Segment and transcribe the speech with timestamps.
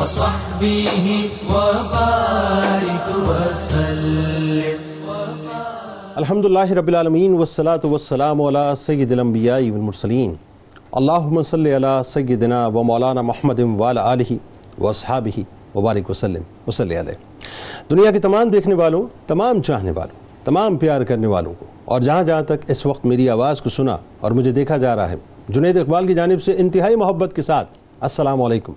[0.00, 1.06] وصحبه
[1.54, 4.78] وبارك وسلم.
[6.20, 10.30] الحمد لله رب العالمين والصلاة والسلام على سيد الأنبياء والمرسلين
[11.00, 14.30] اللهم صل على سيدنا ومولانا محمد وعلى آله
[14.78, 15.36] واصحابه
[15.74, 17.18] وبارک وسلم وصلی علیہ.
[17.90, 22.22] دنیا کے تمام دیکھنے والوں، تمام چاہنے والوں، تمام پیار کرنے والوں کو، اور جہاں
[22.30, 25.16] جہاں تک اس وقت میری آواز کو سنا اور مجھے دیکھا جا رہا ہے،
[25.48, 27.68] جنید اقبال کی جانب سے انتہائی محبت کے ساتھ،
[28.00, 28.72] السلام علیکم.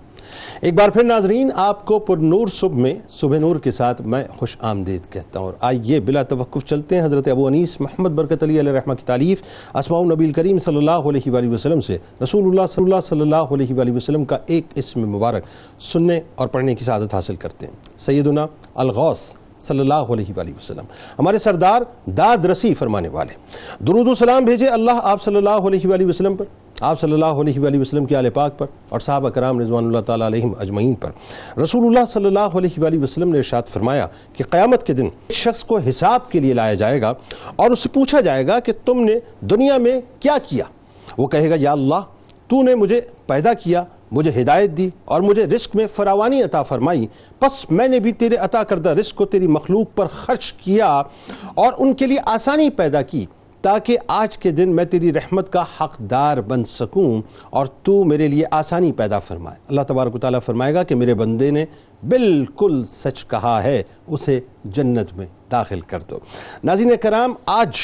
[0.60, 4.24] ایک بار پھر ناظرین، آپ کو پر نور صبح میں، صبح نور کے ساتھ میں
[4.36, 8.42] خوش آمدید کہتا ہوں۔ اور آئیے بلا توقف چلتے ہیں۔ حضرت ابو انیس محمد برکت
[8.42, 9.42] علی علیہ رحمہ کی تعلیف
[9.74, 13.36] اسماء نبی کریم صلی اللہ علیہ وآلہ وسلم سے رسول اللہ صلی اللہ صلی اللہ
[13.36, 15.42] علیہ وآلہ وسلم کا ایک اسم مبارک
[15.80, 19.18] سننے اور پڑھنے کی سعادت حاصل کرتے ہیں۔ سیدنا الغوث
[19.60, 20.84] صلی اللہ علیہ وآلہ وسلم،
[21.18, 23.34] ہمارے سردار داد رسی فرمانے والے۔
[23.84, 26.44] درود و سلام بھیجے اللہ آپ صلی اللہ علیہ وآلہ وسلم پر۔
[26.80, 29.98] آپ صلی اللہ علیہ وآلہ وسلم کی آل پاک پر اور صحابہ کرام رضوان اللہ
[29.98, 31.10] تعالیٰ علیہم اجمعین پر
[31.60, 35.36] رسول اللہ صلی اللہ علیہ وآلہ وسلم نے ارشاد فرمایا کہ قیامت کے دن ایک
[35.36, 37.12] شخص کو حساب کے لیے لایا جائے گا
[37.56, 40.64] اور اس سے پوچھا جائے گا کہ تم نے دنیا میں کیا کیا؟
[41.18, 42.00] وہ کہے گا، یا اللہ،
[42.48, 47.06] تو نے مجھے پیدا کیا، مجھے ہدایت دی اور مجھے رزق میں فراوانی عطا فرمائی۔
[47.38, 51.02] پس میں نے بھی تیرے عطا کردہ رزق کو تیری مخلوق پر خرچ کیا
[51.54, 53.24] اور ان کے لیے آسانی پیدا کی۔
[53.64, 58.44] تاکہ آج کے دن میں تیری رحمت کا حقدار بن سکوں اور تو میرے لیے
[58.50, 61.64] آسانی پیدا فرمائے۔ اللہ تبارک و تعالیٰ فرمائے گا کہ میرے بندے نے
[62.08, 66.18] بالکل سچ کہا ہے، اسے جنت میں داخل کر دو۔
[66.64, 67.76] ناظرین کرام، آج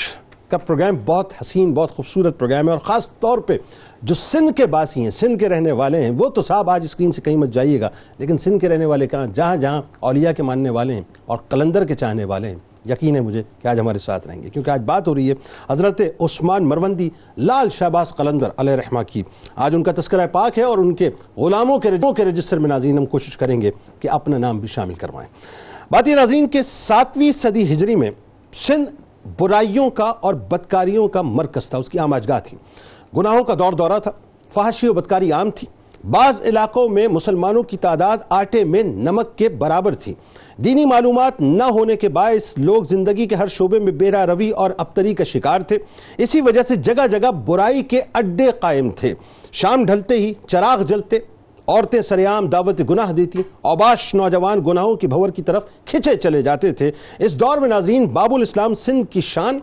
[0.49, 3.57] کا پروگرام بہت حسین، بہت خوبصورت پروگرام ہے اور خاص طور پہ
[4.03, 7.13] جو سندھ کے باسی ہیں، سندھ کے رہنے والے ہیں، وہ تو صاحب آج اسکرین
[7.13, 7.89] سے کہیں مت جائیے گا،
[8.19, 11.85] لیکن سندھ کے رہنے والے کہاں؟ جہاں جہاں اولیاء کے ماننے والے ہیں اور قلندر
[11.85, 14.81] کے چاہنے والے ہیں۔ یقین ہے مجھے کہ آج ہمارے ساتھ رہیں گے۔ کیونکہ آج
[14.81, 15.35] بات ہو رہی ہے
[15.71, 19.23] حضرت عثمان مروندی لال شہباز قلندر علیہ رحمہ کی۔
[19.57, 22.99] آج ان کا تذکرہ پاک ہے اور ان کے غلاموں کے کے رجسٹر میں ناظرین
[22.99, 23.71] ہم کوشش کریں گے
[24.01, 25.29] کہ اپنا نام بھی شامل کروائیں۔
[25.91, 28.11] بات یہ ناظرین، کے ساتویں صدی ہجری میں
[28.53, 28.91] سندھ
[29.41, 32.59] برائیوں کا اور بدکاریوں کا مرکز تھا، اس کی عام آجگاہ تھی۔
[33.17, 34.11] گناہوں کا دور دورہ تھا
[34.49, 35.67] فحاشی و بدکاری عام تھی۔
[36.05, 40.15] بعض علاقوں میں مسلمانوں کی تعداد آٹے میں نمک کے برابر تھی۔
[40.57, 44.71] دینی معلومات نہ ہونے کے باعث لوگ زندگی کے ہر شعبے میں بیرا روی اور
[44.79, 45.79] ابتری کا شکار تھے۔
[46.19, 49.15] اسی وجہ سے جگہ جگہ برائی کے اڈے قائم تھے۔
[49.53, 51.19] شام ڈھلتے ہی چراغ جلتے،
[51.67, 56.73] عورتیں سریام دعوت گناہ دیتی اوباش نوجوان گناہوں کی بھور کی طرف کھچے چلے جاتے
[56.73, 59.59] تھے۔ اس دور میں ناظرین باب الاسلام سندھ کی شان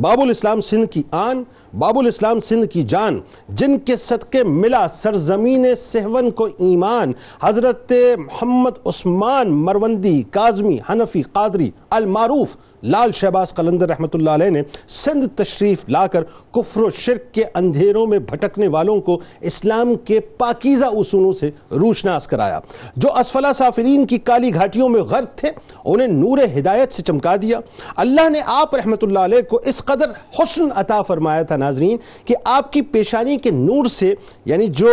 [0.00, 1.42] باب الاسلام سندھ کی آن
[1.78, 8.70] باب الاسلام سندھ کی جان، جن کے صدقے ملا سرزمین سہون کو ایمان، حضرت محمد
[8.86, 15.84] عثمان مروندی، کاظمی، حنفی، قادری، المعروف، لال شہباز قلندر رحمت اللہ علیہ نے سندھ تشریف
[15.88, 21.32] لا کر کفر و شرک کے اندھیروں میں بھٹکنے والوں کو اسلام کے پاکیزہ اصولوں
[21.32, 22.60] سے روشناس کرایا۔
[22.96, 25.50] جو اسفلہ سافرین کی کالی گھاٹیوں میں غرق تھے،
[25.84, 27.60] انہیں نور ہدایت سے چمکا دیا۔
[27.96, 32.34] اللہ نے آپ رحمت اللہ علیہ کو اس قدر حسن عطا فرمایا تھا ناظرین، کہ
[32.44, 34.90] آپ کی پیشانی کے نور سے یعنی جو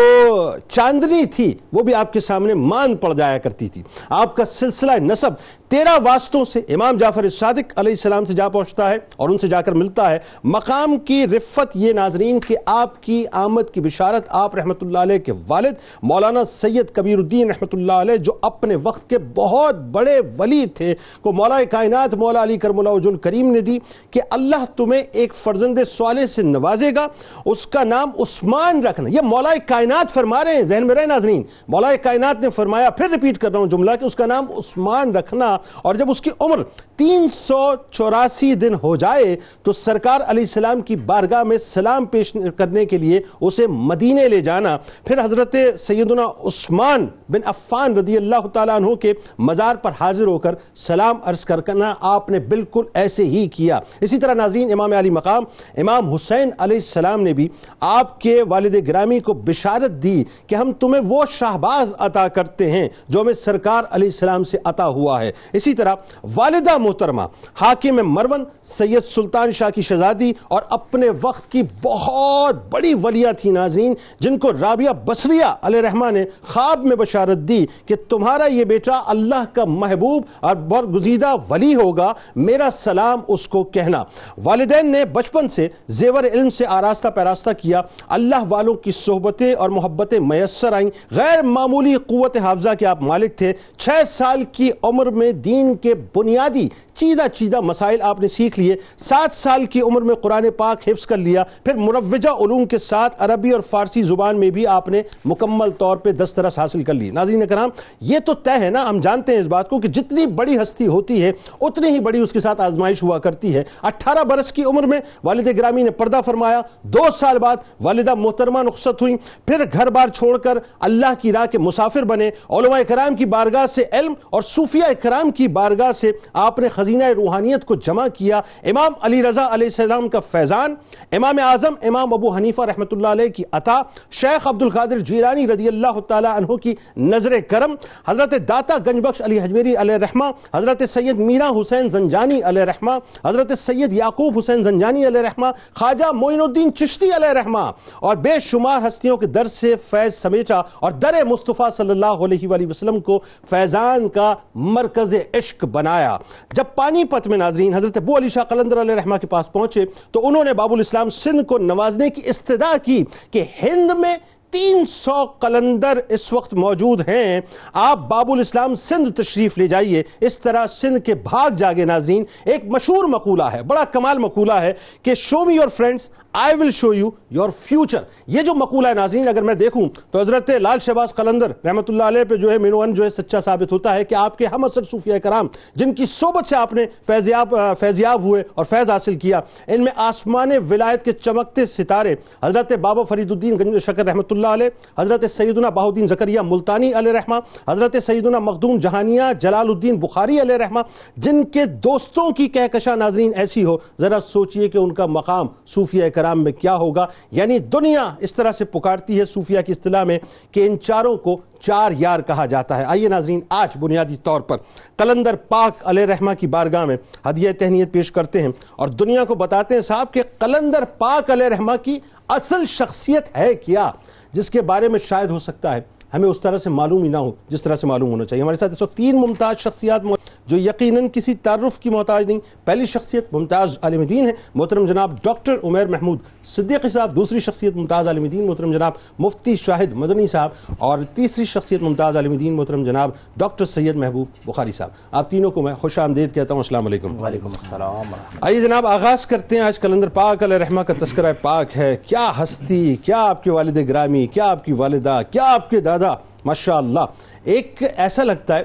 [0.67, 4.91] چاندنی تھی، وہ بھی آپ کے سامنے مان پڑ جایا کرتی تھی۔ آپ کا سلسلہ
[5.01, 5.31] نصب
[5.69, 9.47] تیرہ واسطوں سے امام جعفر صادق علیہ السلام سے جا پہنچتا ہے اور ان سے
[9.47, 14.23] جا کر ملتا ہے۔ مقام کی رفت یہ ناظرین کہ آپ کی آمد کی بشارت
[14.29, 15.73] آپ رحمت اللہ علیہ کے والد
[16.03, 20.95] مولانا سید کبیر الدین رحمت اللہ علیہ جو اپنے وقت کے بہت بڑے ولی تھے
[21.21, 23.77] کو مولا کائنات مولا علی کرم اللہ عجل کریم نے دی
[24.11, 27.07] کہ اللہ تمہیں ایک فرزند صالح سے نوازے گا۔
[27.45, 31.43] اس کا نام عثمان رکھنا۔ یہ مولا کائنات فرما رہے ہیں، ذہن میں رہے ناظرین۔
[31.67, 35.15] مولا کائنات نے فرمایا، پھر ریپیٹ کر رہا ہوں جملہ کہ اس کا نام عثمان
[35.15, 36.63] رکھنا اور جب اس کی عمر
[36.95, 37.59] تین سو
[37.91, 42.97] چوراسی دن ہو جائے تو سرکار علیہ السلام کی بارگاہ میں سلام پیش کرنے کے
[42.97, 48.93] لیے اسے مدینے لے جانا۔ پھر حضرت سیدنا عثمان بن عفان رضی اللہ تعالیٰ عنہ
[48.95, 53.79] کے مزار پر حاضر ہو کر سلام عرض کرنا آپ نے بالکل ایسے ہی کیا۔
[54.01, 55.43] اسی طرح ناظرین، امام علی مقام،
[55.77, 57.47] امام حسین علیہ السلام نے بھی
[57.79, 62.87] آپ کے والد گرامی کو بشارت دی کہ ہم تمہیں وہ شہباز عطا کرتے ہیں
[63.09, 65.95] جو ہمیں سرکار علیہ السلام سے عطا ہوا ہے۔ اسی طرح
[66.35, 67.21] والدہ محترمہ
[67.61, 73.51] حاکم مرون سید سلطان شاہ کی شہزادی اور اپنے وقت کی بہت بڑی ولیہ تھی
[73.51, 78.63] ناظرین، جن کو رابعہ بصریہ علیہ رحمہ نے خواب میں بشارت دی کہ تمہارا یہ
[78.63, 84.03] بیٹا اللہ کا محبوب اور برگزیدہ ولی ہوگا، میرا سلام اس کو کہنا۔
[84.43, 89.69] والدین نے بچپن سے زیور علم سے آراستہ پیراستہ کیا۔ اللہ والوں کی صحبتیں اور
[89.69, 95.05] محبتیں میسر آئیں۔ غیر معمولی قوت حافظہ کے آپ مالک تھے۔ چھ سال کی عمر
[95.05, 96.67] میں دین کے بنیادی
[96.97, 101.05] چیدہ چیدہ مسائل آپ نے سیکھ لیے، سات سال کی عمر میں قرآن پاک حفظ
[101.05, 105.01] کر لیا، پھر مروجہ علوم کے ساتھ عربی اور فارسی زبان میں بھی آپ نے
[105.25, 107.69] مکمل طور پہ دسترس حاصل کر لی۔ ناظرین کرام،
[108.01, 110.87] یہ تو طے ہے نا، ہم جانتے ہیں اس بات کو کہ جتنی بڑی ہستی
[110.87, 114.63] ہوتی ہے، اتنی ہی بڑی اس کے ساتھ آزمائش ہوا کرتی ہے۔ اٹھارہ برس کی
[114.63, 119.15] عمر میں والد گرامی نے پردہ فرمایا، دو سال بعد والدہ محترمہ نقصت ہوئی
[119.45, 123.65] پھر گھر بار چھوڑ کر اللہ کی راہ کے مسافر بنے۔ علماء کرام کی بارگاہ
[123.65, 128.39] سے علم اور صوفیہ کرام کی بارگاہ سے آپ نے خزینہ روحانیت کو جمع کیا
[128.69, 130.75] امام علی رضا علیہ السلام کا فیضان،
[131.15, 133.81] امام اعظم، امام ابو حنیفہ رحمۃ اللہ علیہ کی عطا،
[134.19, 137.73] شیخ عبد القادر جیرانی رضی اللہ تعالی عنہ کی نظر کرم،
[138.07, 142.91] حضرت داتا گنج بخش علی حجمیری علیہ رحمہ، حضرت سید میرا حسین زنجانی علیہ رحمہ،
[143.25, 147.65] حضرت سید یعقوب حسین زنجانی علیہ رحمہ، خواجہ معین الدین چشتی علیہ رحمہ،
[147.99, 152.47] اور بے شمار ہستیوں کے در سے فیض سمیٹا اور در مصطفیٰ صلی اللہ علیہ
[152.47, 153.19] وآلہ وسلم کو
[153.49, 156.17] فیضان کا مرکز عشق بنایا۔
[156.55, 159.85] جب پانی پت میں ناظرین، حضرت ابو علی شاہ قلندر علیہ رحمہ کے پاس پہنچے
[160.11, 164.15] تو انہوں نے باب الاسلام سندھ کو نوازنے کی استدعا کی کہ ہند میں
[164.51, 167.41] تین سو قلندر اس وقت موجود ہیں۔
[167.73, 172.65] آپ باب الاسلام سندھ تشریف لے جائیے۔ اس طرح سندھ کے بھاگ جاگے ناظرین، ایک
[172.65, 176.93] مشہور مقولہ ہے، بڑا کمال مقولہ ہے کہ show me your friends I will show
[176.93, 181.13] you your future یہ جو مقولہ ہے ناظرین، اگر میں دیکھوں تو حضرت لال شہباز
[181.15, 184.15] قلندر رحمت اللہ علیہ پہ جو ہے مینوان جو ہے سچا ثابت ہوتا ہے کہ
[184.15, 188.43] آپ کے ہم اثر صوفیہ کرام، جن کی صحبت سے آپ نے فیضیاب فیضیاب ہوئے
[188.53, 193.57] اور فیض حاصل کیا، ان میں آسمان ولایت کے چمکتے ستارے، حضرت بابا فرید الدین
[193.59, 197.35] گنج شکر رحمت اللہ علیہ، حضرت سیدنا باہدین زکریہ ملتانی علیہ رحمہ،
[197.67, 200.79] حضرت سیدنا مخدوم جہانیہ جلال الدین بخاری علیہ رحمہ،
[201.17, 206.09] جن کے دوستوں کی کہکشاں ناظرین ایسی ہو، ذرا سوچئے کہ ان کا مقام صوفیہ
[206.09, 210.19] کرام میں کیا ہوگا؟ یعنی دنیا اس طرح سے پکارتی ہے صوفیہ کی اصطلاح میں
[210.51, 214.57] کہ ان چاروں کو چار یار کہا جاتا ہے۔ آئیے ناظرین، آج بنیادی طور پر
[214.97, 219.35] قلندر پاک علیہ رحمہ کی بارگاہ میں ہدیہ تہنیت پیش کرتے ہیں اور دنیا کو
[219.35, 223.91] بتاتے ہیں صاحب کہ قلندر پاک علیہ رحمہ کی اصل شخصیت ہے کیا؟
[224.31, 227.17] جس کے بارے میں شاید ہو سکتا ہے۔ ہمیں اس طرح سے معلوم ہی نہ
[227.17, 230.01] ہو جس طرح سے معلوم ہونا چاہیے۔ ہمارے ساتھ اس وقت تین ممتاز شخصیات
[230.47, 235.11] جو یقیناً کسی تعارف کی محتاج نہیں۔ پہلی شخصیت ممتاز عالم دین ہے محترم جناب
[235.23, 240.27] ڈاکٹر عمیر محمود صدیقی صاحب دوسری شخصیت ممتاز عالم دین محترم جناب مفتی شاہد مدنی
[240.27, 240.49] صاحب
[240.79, 245.51] اور تیسری شخصیت ممتاز عالم دین محترم جناب ڈاکٹر سید محبوب بخاری صاحب۔ آپ تینوں
[245.51, 249.63] کو میں خوش آمدید کہتا ہوں۔ السلام علیکم۔ وعلیکم السلام آئیے جناب آغاز کرتے ہیں
[249.63, 253.77] آج کلندر پاک علیہ رحمہ کا تذکرہ پاک ہے۔ کیا ہستی کیا آپ کے والد
[253.89, 255.96] گرامی کیا آپ کی والدہ کیا آپ کے دادا
[256.45, 256.99] ماشاءاللہ۔
[257.43, 258.63] ایک ایسا لگتا ہے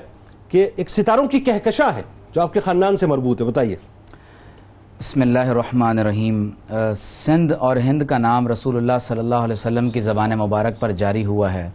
[0.48, 2.02] کہ ایک ستاروں کی کہکشاں ہے
[2.34, 3.76] جو آپ کے خاندان سے مربوط ہے بتائیے۔
[5.00, 6.50] بسم اللہ الرحمن الرحیم۔
[6.96, 10.92] سندھ اور ہند کا نام رسول اللہ صلی اللہ علیہ وسلم کی زبان مبارک پر
[10.92, 11.70] جاری ہوا ہے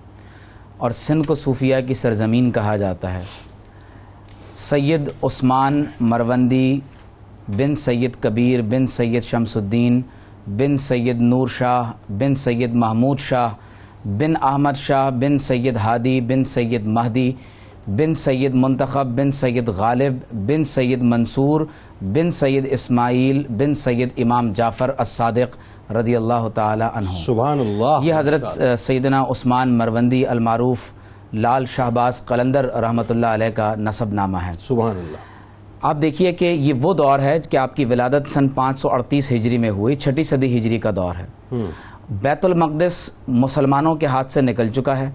[0.77, 3.23] اور سندھ کو صوفیہ کی سرزمین کہا جاتا ہے۔
[4.55, 6.79] سید عثمان مروندی
[7.47, 10.01] بن سید کبیر بن سید شمس الدین
[10.47, 13.49] بن سید نور شاہ بن سید محمود شاہ
[14.05, 17.31] بن احمد شاہ بن سید ہادی بن سید مہدی
[17.87, 21.61] بن سید منتخب بن سید غالب بن سید منصور
[22.01, 25.57] بن سید اسماعیل بن سید امام جعفر الصادق
[25.91, 30.91] رضی اللہ تعالی عنہ۔ سبحان اللہ۔ یہ حضرت سیدنا عثمان مروندی المعروف
[31.33, 35.17] لال شہباز قلندر رحمۃ اللہ علیہ کا نصب نامہ ہے۔ سبحان اللہ۔
[35.81, 39.31] آپ دیکھیے کہ یہ وہ دور ہے کہ آپ کی ولادت سن پانچ سو اڑتیس
[39.31, 41.57] ہجری میں ہوئی چھٹی صدی ہجری کا دور ہے۔
[42.09, 45.09] بیت المقدس مسلمانوں کے ہاتھ سے نکل چکا ہے۔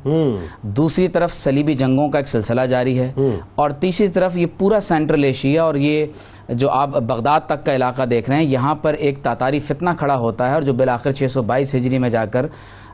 [0.63, 3.13] دوسری طرف سلیبی جنگوں کا ایک سلسلہ جاری ہے۔
[3.55, 6.07] اور تیسری طرف یہ پورا سینٹرل ایشیا اور یہ
[6.49, 10.17] جو آپ بغداد تک کا علاقہ دیکھ رہے ہیں یہاں پر ایک تاتاری فتنہ کھڑا
[10.17, 12.47] ہوتا ہے اور جو بالآخر چھ سو بائیس ہجری میں جا کر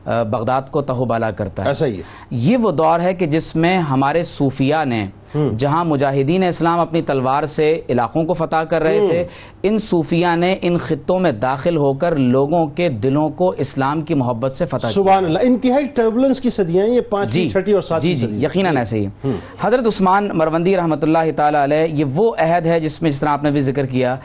[0.05, 2.01] بغداد کو تہو بالا کرتا ہے۔ ایسا ہی
[2.31, 5.05] یہ وہ دور ہے کہ جس میں ہمارے صوفیہ نے
[5.57, 9.23] جہاں مجاہدین اسلام اپنی تلوار سے علاقوں کو فتح کر رہے تھے
[9.63, 14.13] ان صوفیہ نے ان خطوں میں داخل ہو کر لوگوں کے دلوں کو اسلام کی
[14.13, 17.81] محبت سے فتح سبحان اللہ انتہائی ٹربلنس کی صدیاں ہیں یہ پانچ جی۔ چھٹی اور
[17.81, 22.33] ساتویں جی جی یقیناً ایسے ہی حضرت عثمان مروندی رحمۃ اللہ تعالی علیہ یہ وہ
[22.39, 24.15] عہد ہے جس میں جس طرح آپ نے بھی ذکر کیا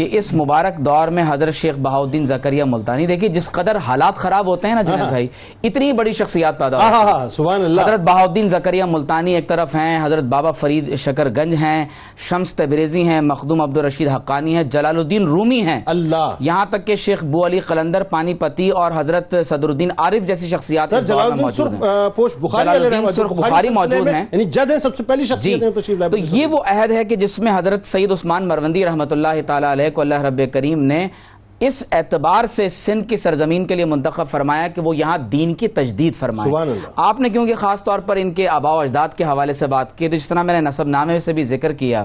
[0.00, 4.46] کہ اس مبارک دور میں حضرت شیخ بہاؤدین زکریہ ملتانی دیکھیے جس قدر حالات خراب
[4.46, 5.28] ہوتے ہیں نا جنید بھائی
[5.62, 10.24] اتنی بڑی شخصیات پیدا ہوتی سبحان اللہ۔ حضرت بہاؤدین زکریہ ملتانی ایک طرف ہیں حضرت
[10.24, 11.84] بابا فرید شکر گنج ہیں
[12.28, 16.86] شمس تبریزی ہیں مخدوم عبد الرشید حقانی ہیں جلال الدین رومی ہیں۔ اللہ۔ یہاں تک
[16.86, 21.32] کہ شیخ بو علی قلندر پانی پتی اور حضرت صدر الدین عارف جیسی شخصیات جلال
[22.68, 26.10] الدین سرخ بخاری موجود ہیں۔ یعنی جد ہیں سب سے پہلی جی۔ شخصیت ہیں لائے۔
[26.10, 29.66] تو یہ وہ عہد ہے کہ جس میں حضرت سید عثمان مروندی رحمۃ اللہ تعالی
[29.72, 31.08] علیہ کو اللہ رب کریم نے
[31.60, 35.68] اس اعتبار سے سندھ کی سرزمین کے لیے منتخب فرمایا کہ وہ یہاں دین کی
[35.68, 36.50] تجدید فرمائے۔
[36.96, 39.98] آپ نے کیونکہ خاص طور پر ان کے آبا و اجداد کے حوالے سے بات
[39.98, 42.04] کی تو جس طرح میں نے نصب نامے سے بھی ذکر کیا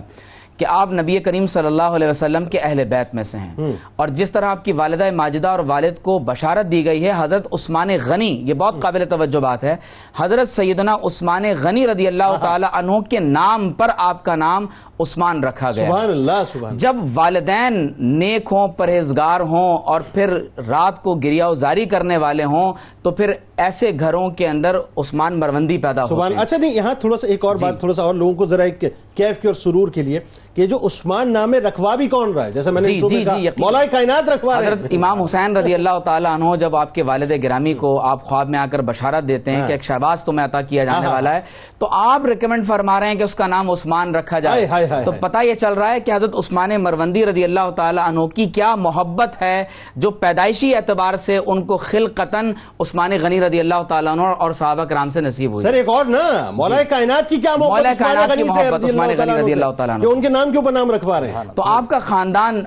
[0.58, 4.08] کہ آپ نبی کریم صلی اللہ علیہ وسلم کے اہل بیت میں سے ہیں۔ اور
[4.08, 7.90] جس طرح آپ کی والدہ ماجدہ اور والد کو بشارت دی گئی ہے حضرت عثمان
[8.06, 9.76] غنی یہ بہت قابل توجہ بات ہے۔
[10.18, 14.66] حضرت سیدنا عثمان غنی رضی اللہ تعالی عنہ کے نام پر آپ کا نام
[15.00, 21.04] عثمان رکھا گیا۔ سبحان اللہ سبحان جب والدین نیک ہوں پرہیزگار ہوں اور پھر رات
[21.04, 26.04] کو گریا زاری کرنے والے ہوں تو پھر ایسے گھروں کے اندر عثمان مروندی پیدا
[26.04, 28.34] ہوتے ہیں اچھا نہیں یہاں تھوڑا سا ایک اور جی۔ بات تھوڑا سا اور لوگوں
[28.34, 28.84] کو ذرا ایک
[29.16, 30.20] کیف کی اور سرور کے لیے۔
[30.56, 33.50] کہ جو عثمان نام رکھوا بھی کون رہا ہے؟ جیسے میں نے جی، جی، جی،
[33.58, 37.32] مولا کائنات رکھوا رہے حضرت امام حسین رضی اللہ تعالیٰ عنہ جب آپ کے والد
[37.44, 40.46] گرامی کو آپ خواب میں آ کر بشارت دیتے ہیں ہاں۔ کہ ایک شہباز تمہیں
[40.48, 41.42] عطا کیا جانے ہاں، ہاں۔ والا ہے
[41.78, 44.68] تو آپ ریکمنڈ فرما رہے ہیں کہ اس کا نام عثمان رکھا جائے۔
[45.06, 48.46] تو۔ پتہ یہ چل رہا ہے کہ حضرت عثمان مروندی رضی اللہ تعالیٰ عنہ کی
[48.46, 49.64] کیا محبت ہے
[49.96, 54.84] جو پیدائشی اعتبار سے ان کو خلقتاً عثمان غنی رضی اللہ تعالیٰ عنہ اور صحابہ
[54.84, 59.34] کرام سے نصیب ہوئی۔ سر ایک اور نا مولا کائنات کی کیا محبت عثمان غنی
[59.34, 61.44] رضی اللہ تعالیٰ عنہ۔ کہ ان کے نام اسلام کے اوپر نام رکھوا رہے ہیں۔
[61.56, 62.62] تو آپ کا خاندان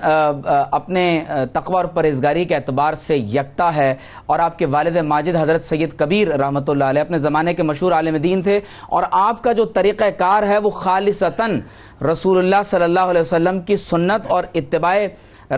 [0.71, 3.93] اپنے تقوی اور پرہیزگاری کے اعتبار سے یکتا ہے
[4.25, 7.91] اور آپ کے والد ماجد حضرت سید کبیر رحمۃ اللہ علیہ اپنے زمانے کے مشہور
[7.91, 8.59] عالم دین تھے
[8.89, 11.59] اور آپ کا جو طریقہ کار ہے وہ خالصتاً
[12.11, 14.95] رسول اللہ صلی اللہ علیہ وسلم کی سنت اور اتباع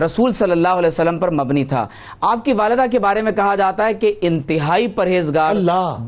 [0.00, 1.86] رسول صلی اللہ علیہ وسلم پر مبنی تھا۔
[2.20, 5.54] آپ کی والدہ کے بارے میں کہا جاتا ہے کہ انتہائی پرہیزگار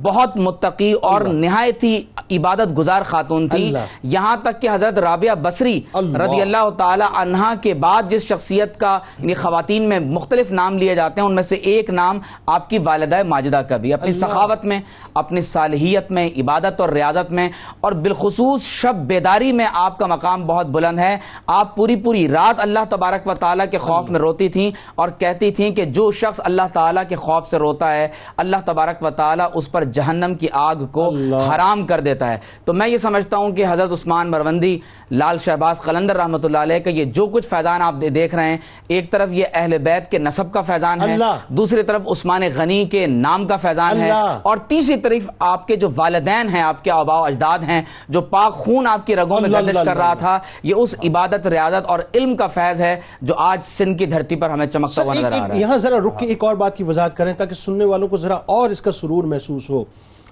[0.03, 3.71] بہت متقی اور نہایت ہی عبادت گزار خاتون تھی۔
[4.03, 8.99] یہاں تک کہ حضرت رابعہ بصری رضی اللہ تعالی عنہا کے بعد جس شخصیت کا
[9.19, 12.79] یعنی خواتین میں مختلف نام لیے جاتے ہیں ان میں سے ایک نام آپ کی
[12.79, 14.81] والدہ ماجدہ کا بھی۔ اپنی سخاوت میں
[15.14, 17.49] اپنی صالحیت میں عبادت اور ریاضت میں۔
[17.81, 22.61] اور بالخصوص شب بیداری میں آپ کا مقام بہت بلند ہے۔ آپ پوری پوری رات
[22.61, 26.40] اللہ تبارک و تعالیٰ کے خوف میں روتی تھیں اور کہتی تھیں کہ جو شخص
[26.45, 30.49] اللہ تعالیٰ کے خوف سے روتا ہے اللہ تبارک و تعالیٰ اس پر جہنم کی
[30.52, 31.09] آگ کو
[31.54, 34.78] حرام کر دیتا ہے۔ تو میں یہ سمجھتا ہوں کہ حضرت عثمان مروندی
[35.11, 38.57] لال شہباز قلندر رحمۃ اللہ علیہ کا یہ جو کچھ فیضان آپ دیکھ رہے ہیں
[38.88, 41.16] ایک طرف یہ اہل بیت کے نسب کا فیضان ہے
[41.49, 44.11] دوسری طرف عثمان غنی کے نام کا فیضان ہے۔
[44.43, 48.21] اور تیسری طرف آپ کے جو والدین ہیں آپ کے آبا و اجداد ہیں جو
[48.21, 51.99] پاک خون آپ کی رگوں میں گردش کر رہا۔ تھا یہ اس عبادت ریاضت اور
[52.14, 55.49] علم کا فیض ہے جو آج سندھ کی دھرتی پر ہمیں چمکتا ہوا نظر آ
[55.49, 58.09] رہا ہے۔ یہاں ذرا رک کے ایک اور بات کی وضاحت کریں تاکہ سننے والوں
[58.09, 59.85] کو ذرا اور اس کا سرور محسوس ہو۔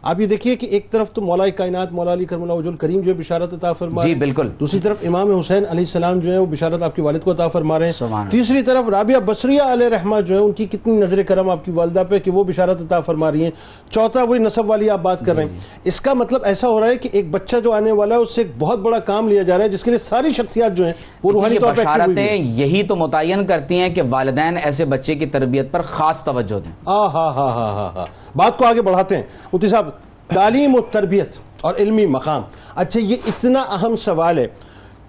[0.02, 3.00] آپ یہ دیکھیے کہ ایک طرف تو مولا کائنات مولا علی کرم اللہ وجہ الکریم
[3.00, 6.32] جو ہے بشارت عطا فرما جی ہیں۔ بالکل۔ دوسری طرف امام حسین علیہ السلام جو
[6.32, 9.62] ہے وہ بشارت آپ کے والد کو عطا فرما رہے ہیں۔ تیسری طرف رابعہ بصریہ
[9.62, 12.44] علیہ رحمہ جو ہے ان کی کتنی نظر کرم آپ کی والدہ پہ کہ وہ
[12.44, 13.50] بشارت عطا فرما رہی ہیں۔
[13.90, 16.80] چوتھا وہی نصب والی آپ بات کر رہے جی، ہیں اس کا مطلب ایسا ہو
[16.80, 19.28] رہا ہے کہ ایک بچہ جو آنے والا ہے اس سے ایک بہت بڑا کام
[19.28, 20.92] لیا جا رہا ہے جس کے لیے ساری شخصیات جو ہیں
[21.22, 25.26] وہ روحانی طور ہیں۔ بشارتیں یہی تو متعین کرتی ہیں کہ والدین ایسے بچے کی
[25.26, 28.06] تربیت پر خاص توجہ دیں۔ ہاں ہاں ہاں ہاں ہاں ہاں
[28.36, 29.88] بات کو آگے بڑھاتے ہیں۔ مفتی صاحب
[30.34, 32.42] تعلیم و تربیت اور علمی مقام۔
[32.74, 34.46] اچھا یہ اتنا اہم سوال ہے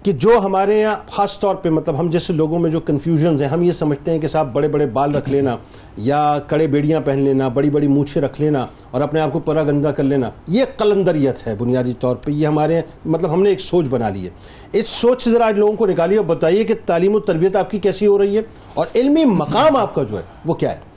[0.02, 3.48] کہ جو ہمارے یہاں خاص طور پہ مطلب ہم جیسے لوگوں میں جو کنفیوژنز ہیں،
[3.48, 5.56] ہم یہ سمجھتے ہیں کہ صاحب بڑے بڑے بال رکھ لینا
[5.96, 9.62] یا کڑے بیڑیاں پہن لینا، بڑی بڑی مونچھیں رکھ لینا اور اپنے آپ کو پرا
[9.62, 13.60] گندہ کر لینا، یہ قلندریت ہے بنیادی طور پہ۔ یہ ہمارے مطلب ہم نے ایک
[13.60, 14.30] سوچ بنا لی ہے۔
[14.72, 17.70] اس سوچ سے ذرا آج لوگوں کو نکالیے اور بتائیے کہ تعلیم و تربیت آپ
[17.70, 18.42] کی کیسی ہو رہی ہے
[18.74, 20.93] اور علمی مقام آپ کا جو ہے وہ کیا ہے۔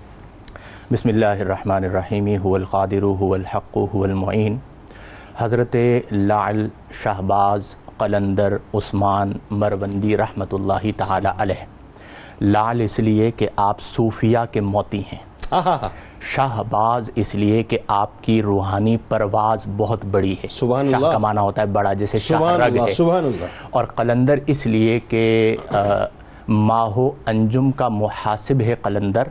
[0.91, 4.58] بسم اللہ الرحمن الرحیم هو القادر هو الحق هو المعین۔
[5.38, 5.75] حضرت
[6.12, 6.67] لعل
[7.03, 11.65] شہباز قلندر عثمان مروندی رحمۃ اللہ تعالی علیہ۔
[12.41, 15.53] لعل اس لیے کہ آپ صوفیہ کے موتی ہیں۔
[16.22, 21.17] شہباز اس لیے کہ آپ کی روحانی پرواز بہت بڑی ہے۔ سبحان شاہ اللہ۔ کا
[21.17, 25.56] معنی ہوتا ہے بڑا جیسے سبحان اللہ ہے۔ سبحان اللہ۔ اور قلندر اس لیے کہ
[26.48, 29.24] ماہو انجم کا محاسب ہے قلندر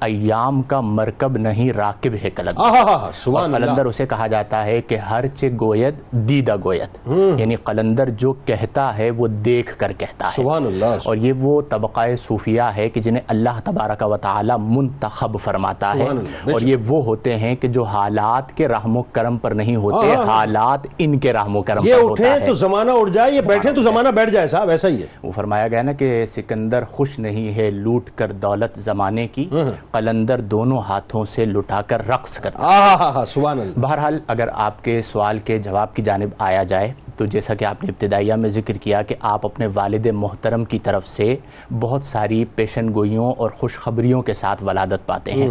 [0.00, 4.94] ایام کا مرکب نہیں راکب ہے قلندر۔ اور سبحان قلندر اسے کہا جاتا ہے کہ
[4.94, 7.08] ہر چے گوید دیدہ گوید۔
[7.40, 11.62] یعنی قلندر جو کہتا ہے وہ دیکھ کر کہتا ہے۔ سبحان اللہ اور یہ وہ
[11.68, 16.06] طبقہ صوفیہ ہے کہ جنہیں اللہ تبارک و تعالی منتخب فرماتا ہے۔
[16.52, 20.10] اور۔ یہ وہ ہوتے ہیں کہ جو حالات کے رحم و کرم پر نہیں ہوتے۔
[20.26, 23.40] حالات ان کے رحم و کرم یہ پر ہوتا ہے۔ تو زمانہ اٹھ جائے یہ
[23.40, 26.51] بیٹھے تو زمانہ بیٹھ جائے صاحب ایسا ہی ہے۔ وہ فرمایا گیا نا کہ سکہ
[26.52, 29.48] سکندر خوش نہیں ہے لوٹ کر دولت زمانے کی
[29.90, 35.38] قلندر دونوں ہاتھوں سے لٹا کر رقص کرتا سبحان اللہ۔ بہرحال اگر آپ کے سوال
[35.38, 39.02] کے جواب کی جانب آیا جائے تو جیسا کہ آپ نے ابتدائیہ میں ذکر کیا
[39.02, 41.36] کہ آپ اپنے والد محترم کی طرف سے
[41.80, 45.48] بہت ساری پیشن گوئیوں اور خوشخبریوں کے ساتھ ولادت پاتے ہیں۔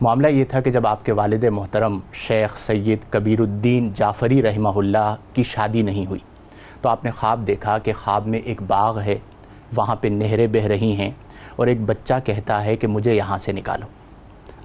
[0.00, 4.76] معاملہ یہ تھا کہ جب آپ کے والد محترم شیخ سید کبیر الدین جعفری رحمہ
[4.76, 6.20] اللہ کی شادی نہیں ہوئی
[6.82, 9.18] تو آپ نے خواب دیکھا کہ خواب میں ایک باغ ہے۔
[9.76, 11.10] وہاں پہ نہریں بہہ رہی ہیں
[11.56, 13.86] اور ایک بچہ کہتا ہے کہ مجھے یہاں سے نکالو۔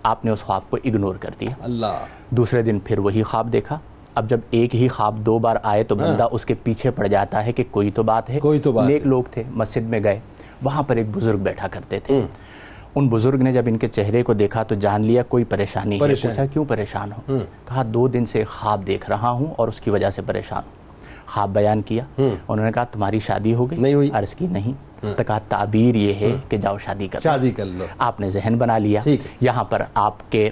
[0.03, 3.79] آپ نے اس خواب کو اگنور کر دیا۔ اللہ۔ دوسرے دن پھر وہی خواب دیکھا۔
[4.15, 7.45] اب جب ایک ہی خواب دو بار آئے تو بندہ اس کے پیچھے پڑ جاتا
[7.45, 10.19] ہے کہ کوئی تو بات ہے۔ کوئی تو بات نیک لوگ تھے مسجد میں گئے۔
[10.63, 12.21] وہاں پر ایک بزرگ بیٹھا کرتے تھے۔
[12.95, 15.99] ان بزرگ نے جب ان کے چہرے کو دیکھا تو جان لیا کوئی پریشانی ہے۔
[15.99, 19.89] پوچھا کیوں پریشان ہو؟ کہا دو دن سے خواب دیکھ رہا ہوں اور اس کی
[19.89, 20.83] وجہ سے پریشان ہوں۔
[21.27, 22.03] خواب بیان کیا۔
[22.47, 23.79] انہوں نے کہا تمہاری شادی ہو گئی؟
[24.13, 27.85] عرض کی نہیں۔ کہا تعبیر یہ ہے کہ جاؤ شادی کر لو۔ شادی کر لو
[27.99, 29.01] آپ نے ذہن بنا لیا۔
[29.41, 30.49] یہاں پر آپ کے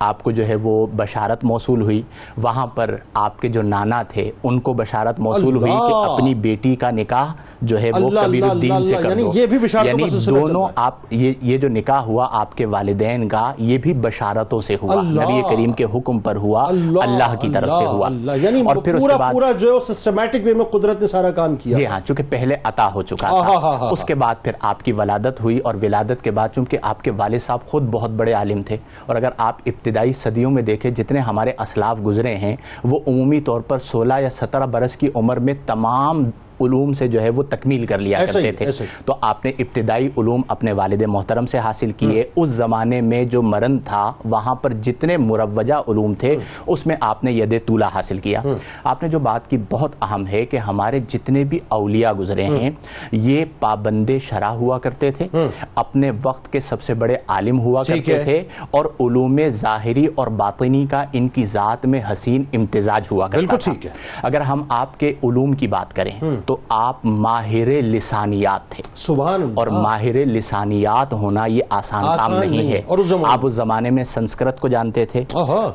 [0.00, 2.00] آپ کو جو ہے وہ بشارت موصول ہوئی
[2.38, 5.92] وہاں پر آپ کے جو نانا تھے ان کو بشارت موصول ہوئی کہ!
[6.04, 9.58] اپنی بیٹی کا نکاح جو ہے وہ کبیر الدین سے کر یعنی دو یہ بھی
[9.58, 13.92] بشارتوں یعنی کا دونوں۔ آپ یہ جو نکاح ہوا آپ کے والدین کا یہ بھی
[14.00, 15.00] بشارتوں سے ہوا!
[15.02, 16.64] نبی کریم کے حکم پر ہوا
[17.02, 20.54] اللہ کی طرف سے ہوا یعنی اور پھر اس کے بعد پورا جو سسٹمیٹک وے
[20.54, 24.04] میں قدرت نے سارا کام کیا جی ہاں چونکہ پہلے عطا ہو چکا تھا اس
[24.04, 27.42] کے بعد پھر آپ کی ولادت ہوئی اور ولادت کے بعد چونکہ آپ کے والد
[27.42, 28.76] صاحب خود بہت بڑے عالم تھے
[29.06, 32.54] اور اگر آپ ابتدائی صدیوں میں دیکھیں جتنے ہمارے اسلاف گزرے ہیں
[32.84, 36.24] وہ عمومی طور پر سولہ یا سترہ برس کی عمر میں تمام
[36.64, 38.64] علوم سے جو ہے وہ تکمیل کر لیا کرتے تھے۔
[39.04, 43.42] تو آپ نے ابتدائی علوم اپنے والد محترم سے حاصل کیے۔ اس زمانے میں جو
[43.42, 48.18] مرن تھا وہاں پر جتنے مروجہ علوم تھے اس میں آپ نے ید طولہ حاصل
[48.18, 48.42] کیا۔
[48.84, 52.70] آپ نے جو بات کی بہت اہم ہے کہ ہمارے جتنے بھی اولیاء گزرے ہیں
[53.12, 55.28] یہ پابند شرح ہوا کرتے تھے۔
[55.74, 60.86] اپنے وقت کے سب سے بڑے عالم ہوا کرتے۔ تھے اور علوم ظاہری اور باطنی
[60.90, 63.72] کا ان کی ذات میں حسین امتزاج ہوا کرتا تھا۔
[64.22, 66.12] اگر ہم آپ کے علوم کی بات کریں
[66.46, 72.82] تو آپ ماہر لسانیات تھے سبحان اور ماہر لسانیات ہونا یہ آسان کام نہیں ہے
[73.26, 75.24] آپ اس زمانے میں سنسکرت کو جانتے تھے۔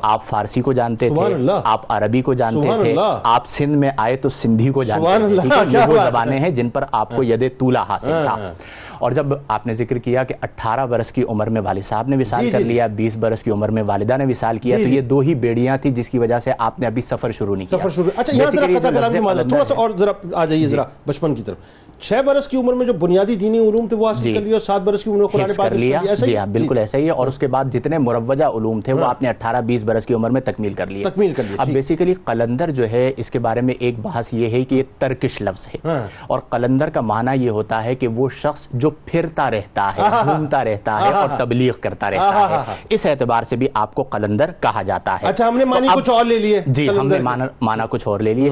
[0.02, 4.28] آپ فارسی کو جانتے تھے۔ آپ عربی کو جانتے تھے۔ آپ سندھ میں آئے تو
[4.28, 8.12] سندھی کو جانتے تھے یہ وہ۔ زبانیں ہیں جن پر آپ کو ید طولہ حاصل
[8.12, 8.52] ہاں، تھا ہاں۔
[8.98, 12.16] اور جب آپ نے ذکر کیا کہ اٹھارہ برس کی عمر میں والد صاحب نے
[12.16, 14.82] وصال جی، کر جی۔ لیا بیس برس کی عمر میں والدہ نے وصال کیا جی،
[14.82, 17.30] تو جی۔ یہ دو ہی بیڑیاں تھی جس کی وجہ سے آپ نے ابھی سفر
[17.30, 19.64] شروع نہیں کیا سفر شروع اچھا یہاں ذرا قطع جو کلام لفظ کی معذرت تھوڑا
[19.64, 21.56] سا۔ اور ذرا آ جائیے ذرا بچپن کی طرف
[22.02, 24.52] چھ برس کی عمر میں جو بنیادی دینی علوم تھے وہ حاصل جی۔ کر لیے
[24.52, 27.04] اور سات برس کی عمر میں قرآن پاک کر لیا؟ جی ہاں بالکل ایسا ہی
[27.06, 30.06] ہے اور اس کے بعد جتنے مروجہ علوم تھے وہ آپ نے اٹھارہ بیس برس
[30.06, 33.30] کی عمر میں تکمیل کر لیا تکمیل کر لیا، اب۔ بیسیکلی قلندر جو ہے اس
[33.30, 36.90] کے بارے میں ایک بحث یہ ہے کہ یہ ترکش لفظ ہے ہاں۔ اور قلندر
[36.90, 41.12] کا معنی یہ ہوتا ہے کہ وہ شخص جو پھرتا رہتا ہے گھومتا رہتا ہے
[41.12, 45.26] اور تبلیغ کرتا رہتا ہے۔ اس اعتبار سے بھی آپ کو قلندر کہا جاتا ہے۔
[45.26, 47.18] اچھا ہم نے معنی کچھ اور لے لیے جی ہم نے
[47.60, 48.50] مانا کچھ اور لے لیے۔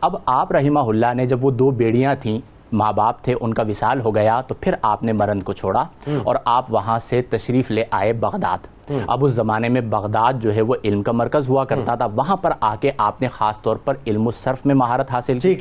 [0.00, 2.38] اب آپ رحمہ اللہ نے جب وہ دو بیڑیاں تھیں
[2.72, 5.84] ماں باپ تھے ان کا وصال ہو گیا تو پھر آپ نے مرند کو چھوڑا
[6.24, 8.66] اور آپ وہاں سے تشریف لے آئے بغداد۔
[9.06, 12.36] اب اس زمانے میں بغداد جو ہے وہ علم کا مرکز ہوا کرتا تھا وہاں
[12.36, 15.54] پر آ کے آپ نے خاص طور پر علم الصرف میں مہارت حاصل کی۔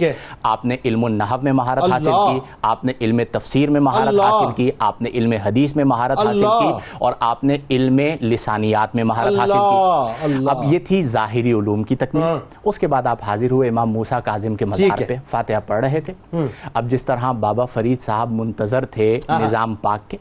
[0.43, 1.83] آپ نے علم النحو میں مہارت!
[1.91, 4.19] حاصل کی آپ نے علم تفسیر میں مہارت!
[4.21, 6.39] حاصل کی آپ نے علم حدیث میں مہارت حاصل!
[6.41, 9.53] کی اور آپ نے علم لسانیات میں مہارت حاصل!
[9.53, 10.45] کی!
[10.49, 13.91] اب یہ تھی ظاہری علوم کی تکمیل ہاں۔ اس کے بعد آپ حاضر ہوئے امام
[13.91, 16.13] موسیٰ کاظم کے مزار۔ پہ فاتحہ پڑھ رہے تھے
[16.73, 20.17] اب جس طرح بابا فرید صاحب منتظر تھے نظام پاک کے!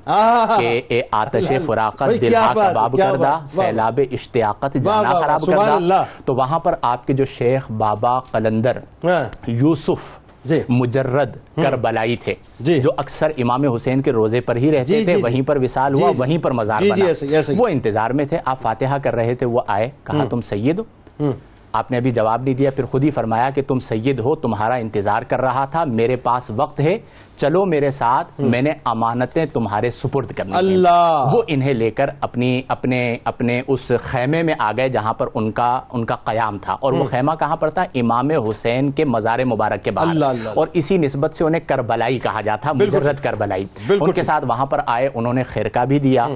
[0.58, 1.52] کہ اے آتش!
[1.66, 2.52] فراقت دل ہا
[2.96, 3.38] کیا کردہ!
[3.46, 6.04] سیلاب اشتیاقت جانا خراب کردہ!
[6.24, 12.34] تو وہاں پر آپ کے جو شیخ بابا قلندر ہاں۔ یوسف جی۔ مجرد کربلائی تھے
[12.60, 15.94] جی۔ جو اکثر امام حسین کے روزے پر ہی رہتے جی، تھے وہیں۔ پر وصال
[15.94, 19.60] ہوا۔ وہیں پر مزار بنا۔ وہ انتظار میں تھے آپ فاتحہ کر رہے تھے وہ
[19.66, 21.30] آئے کہا تم سید ہو
[21.72, 24.74] آپ نے ابھی جواب نہیں دیا پھر خود ہی فرمایا کہ تم سید ہو تمہارا
[24.74, 26.98] انتظار کر رہا تھا میرے پاس وقت ہے
[27.36, 31.30] چلو میرے ساتھ میں نے امانتیں تمہارے سپرد کرنی ہیں۔ اللہ!
[31.32, 35.52] وہ انہیں لے کر اپنی اپنے اپنے اس خیمے میں آ گئے جہاں پر ان
[35.52, 39.38] کا ان کا قیام تھا۔ اور وہ خیمہ کہاں پر تھا؟ امام حسین کے مزار
[39.44, 40.14] مبارک کے باہر۔
[40.54, 44.80] اور اسی نسبت سے انہیں کربلائی کہا جاتا مجرد کربلائی۔ ان کے۔ ساتھ وہاں پر
[44.86, 46.26] آئے انہوں نے خرقہ بھی دیا۔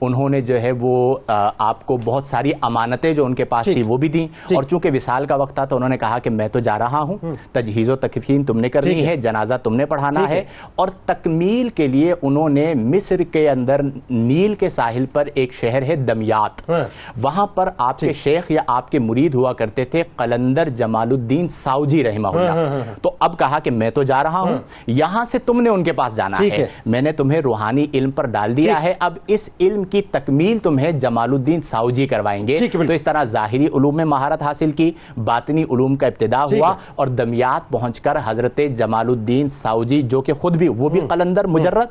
[0.00, 1.16] انہوں نے جو ہے وہ
[1.58, 4.70] آپ کو بہت ساری امانتیں جو ان کے پاس۔ تھی وہ بھی دیں۔ اور چونکہ
[4.70, 7.18] چونکہ وصال کا وقت تھا تو انہوں نے کہا کہ میں تو جا رہا ہوں۔
[7.52, 10.43] تجہیز و تکفین تم نے کرنی ہے۔ جنازہ تم نے پڑھانا ہے۔
[10.74, 13.80] اور تکمیل کے لیے انہوں نے مصر کے اندر
[14.10, 16.84] نیل کے ساحل پر ایک شہر ہے دمیات۔ ہاں۔
[17.22, 21.48] وہاں پر آپ کے شیخ یا آپ کے مرید ہوا کرتے تھے قلندر جمال الدین
[21.48, 25.38] ساؤجی رحمہ ہاں، اللہ۔ تو اب کہا کہ میں تو جا رہا ہوں۔ یہاں سے
[25.38, 28.82] تم نے ان کے پاس جانا ہے۔ میں نے تمہیں روحانی علم پر ڈال دیا
[28.82, 33.24] ہے۔ اب اس علم کی تکمیل تمہیں جمال الدین ساؤجی کروائیں گے۔ تو اس طرح
[33.24, 34.92] ظاہری علوم میں مہارت حاصل کی
[35.24, 40.32] باطنی علوم کا ابتدا ہوا۔ اور دمیات پہنچ کر حضرت جمال الدین ساؤجی جو کہ
[40.34, 41.86] خود بھی وہ بھی قلندر مجرد۔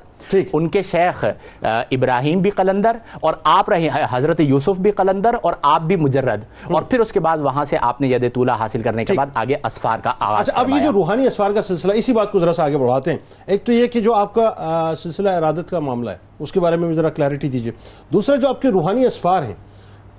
[0.54, 1.26] ان کے شیخ
[1.62, 6.82] ابراہیم بھی قلندر اور آپ رہے حضرت یوسف بھی قلندر اور آپ بھی مجرد۔ اور
[6.82, 9.56] پھر اس کے بعد وہاں سے آپ نے ید طولہ حاصل کرنے کے بعد آگے
[9.66, 12.54] اسفار کا آغاز اچھا اب یہ۔ جو روحانی اسفار کا سلسلہ اسی بات کو ذرا
[12.54, 14.52] سا آگے بڑھاتے ہیں۔ ایک تو یہ کہ جو آپ کا
[14.98, 17.72] سلسلہ ارادت کا معاملہ ہے اس کے بارے میں ذرا کلیئرٹی دیجیے
[18.14, 19.54] دوسرا جو آپ کے روحانی اسفار ہیں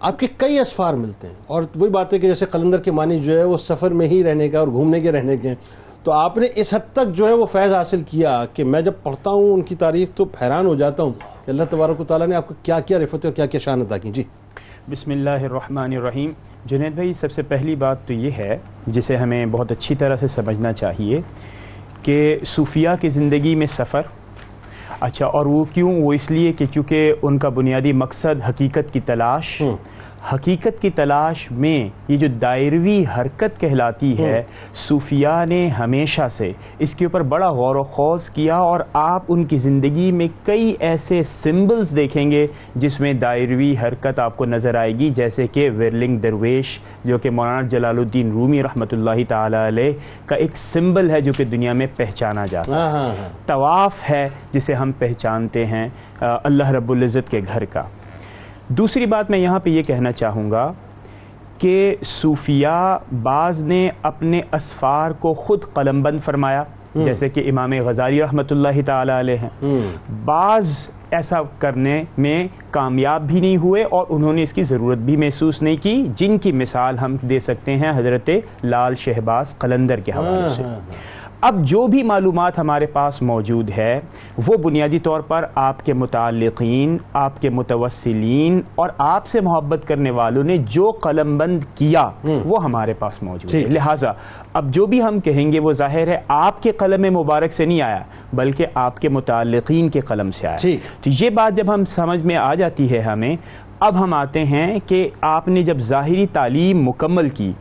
[0.00, 3.20] آپ کے کئی اسفار ملتے ہیں۔ اور وہی بات ہے کہ جیسے قلندر کے معنی
[3.20, 5.54] جو ہے وہ سفر میں ہی رہنے کا اور گھومنے کے رہنے کے ہیں۔
[6.04, 8.92] تو آپ نے اس حد تک جو ہے وہ فیض حاصل کیا کہ میں جب
[9.02, 11.12] پڑھتا ہوں ان کی تاریخ تو حیران ہو جاتا ہوں
[11.44, 13.80] کہ اللہ تبارک و تعالیٰ نے آپ کو کیا کیا رفتیں اور کیا کیا شان
[13.80, 14.22] عطا کی۔ جی۔
[14.90, 16.30] بسم اللہ الرحمن الرحیم۔
[16.64, 20.28] جنید بھائی سب سے پہلی بات تو یہ ہے جسے ہمیں بہت اچھی طرح سے
[20.28, 21.20] سمجھنا چاہیے
[22.02, 24.02] کہ صوفیہ کی زندگی میں سفر
[25.00, 29.00] اچھا اور وہ کیوں؟ وہ اس لیے کہ چونکہ ان کا بنیادی مقصد حقیقت کی
[29.00, 29.62] تلاش
[30.32, 34.42] حقیقت کی تلاش میں یہ جو دائروی حرکت کہلاتی ہے
[34.74, 39.44] صوفیہ نے ہمیشہ سے اس کے اوپر بڑا غور و خوض کیا اور آپ ان
[39.44, 44.74] کی زندگی میں کئی ایسے سمبلز دیکھیں گے جس میں دائروی حرکت آپ کو نظر
[44.74, 49.56] آئے گی جیسے کہ ورلنگ درویش جو کہ مولانا جلال الدین رومی رحمۃ اللہ تعالی
[49.56, 49.92] علیہ
[50.26, 54.10] کا ایک سمبل ہے جو کہ دنیا میں پہچانا جاتا ہے۔ ہاں ہاں ہاں۔ طواف
[54.10, 55.88] ہے جسے ہم پہچانتے ہیں
[56.20, 57.82] اللہ رب العزت کے گھر کا۔
[58.68, 60.72] دوسری بات میں یہاں پہ یہ کہنا چاہوں گا
[61.58, 68.22] کہ صوفیہ بعض نے اپنے اسفار کو خود قلم بند فرمایا جیسے کہ امام غزالی
[68.22, 69.78] رحمۃ اللہ تعالی علیہ ہیں۔
[70.24, 75.16] بعض ایسا کرنے میں کامیاب بھی نہیں ہوئے اور انہوں نے اس کی ضرورت بھی
[75.16, 78.30] محسوس نہیں کی جن کی مثال ہم دے سکتے ہیں حضرت
[78.64, 80.62] لال شہباز قلندر کے حوالے سے۔
[81.44, 84.00] اب جو بھی معلومات ہمارے پاس موجود ہے
[84.46, 90.10] وہ بنیادی طور پر آپ کے متعلقین آپ کے متوسلین اور آپ سے محبت کرنے
[90.10, 94.12] والوں نے جو قلم بند کیا وہ ہمارے پاس موجود ہے۔ لہٰذا
[94.52, 97.82] اب جو بھی ہم کہیں گے وہ ظاہر ہے آپ کے قلم مبارک سے نہیں
[97.82, 98.02] آیا
[98.32, 100.56] بلکہ آپ کے متعلقین کے قلم سے آیا۔
[101.02, 103.36] تو یہ بات جب ہم سمجھ میں آ جاتی ہے ہمیں
[103.80, 107.52] اب ہم آتے ہیں کہ آپ نے جب ظاہری تعلیم مکمل کی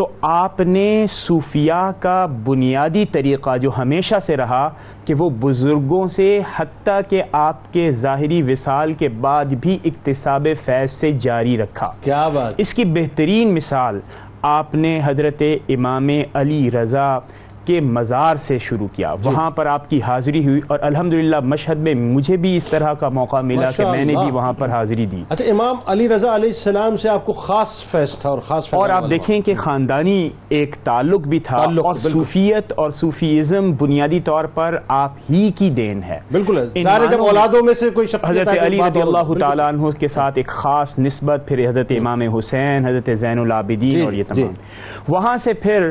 [0.00, 4.68] تو آپ نے صوفیہ کا بنیادی طریقہ جو ہمیشہ سے رہا
[5.04, 10.90] کہ وہ بزرگوں سے حتیٰ کہ آپ کے ظاہری وصال کے بعد بھی اقتصاب فیض
[10.90, 14.00] سے جاری رکھا۔ کیا بات۔ اس کی بہترین مثال
[14.42, 17.18] آپ نے حضرت امام علی رضا
[17.70, 21.78] کے مزار سے شروع کیا جی۔ وہاں پر آپ کی حاضری ہوئی اور الحمدللہ مشہد
[21.78, 25.06] میں مجھے بھی اس طرح کا موقع ملا کہ میں نے بھی۔ وہاں پر حاضری
[25.06, 28.72] دی اچھا امام علی رضا علیہ السلام سے آپ کو خاص فیض تھا اور خاص
[28.74, 30.18] اور آپ دیکھیں کہ خاندانی
[30.50, 36.02] ایک تعلق بھی تھا اور۔ صوفیت اور صوفیزم بنیادی طور پر آپ ہی کی دین
[36.02, 40.38] ہے بالکل جب اولادوں میں سے کوئی حضرت علی رضی اللہ تعالیٰ عنہ کے ساتھ
[40.38, 44.54] ایک خاص نسبت پھر حضرت امام حسین حضرت زین العابدین جی، اور یہ جی۔ تمام
[45.08, 45.90] وہاں سے پھر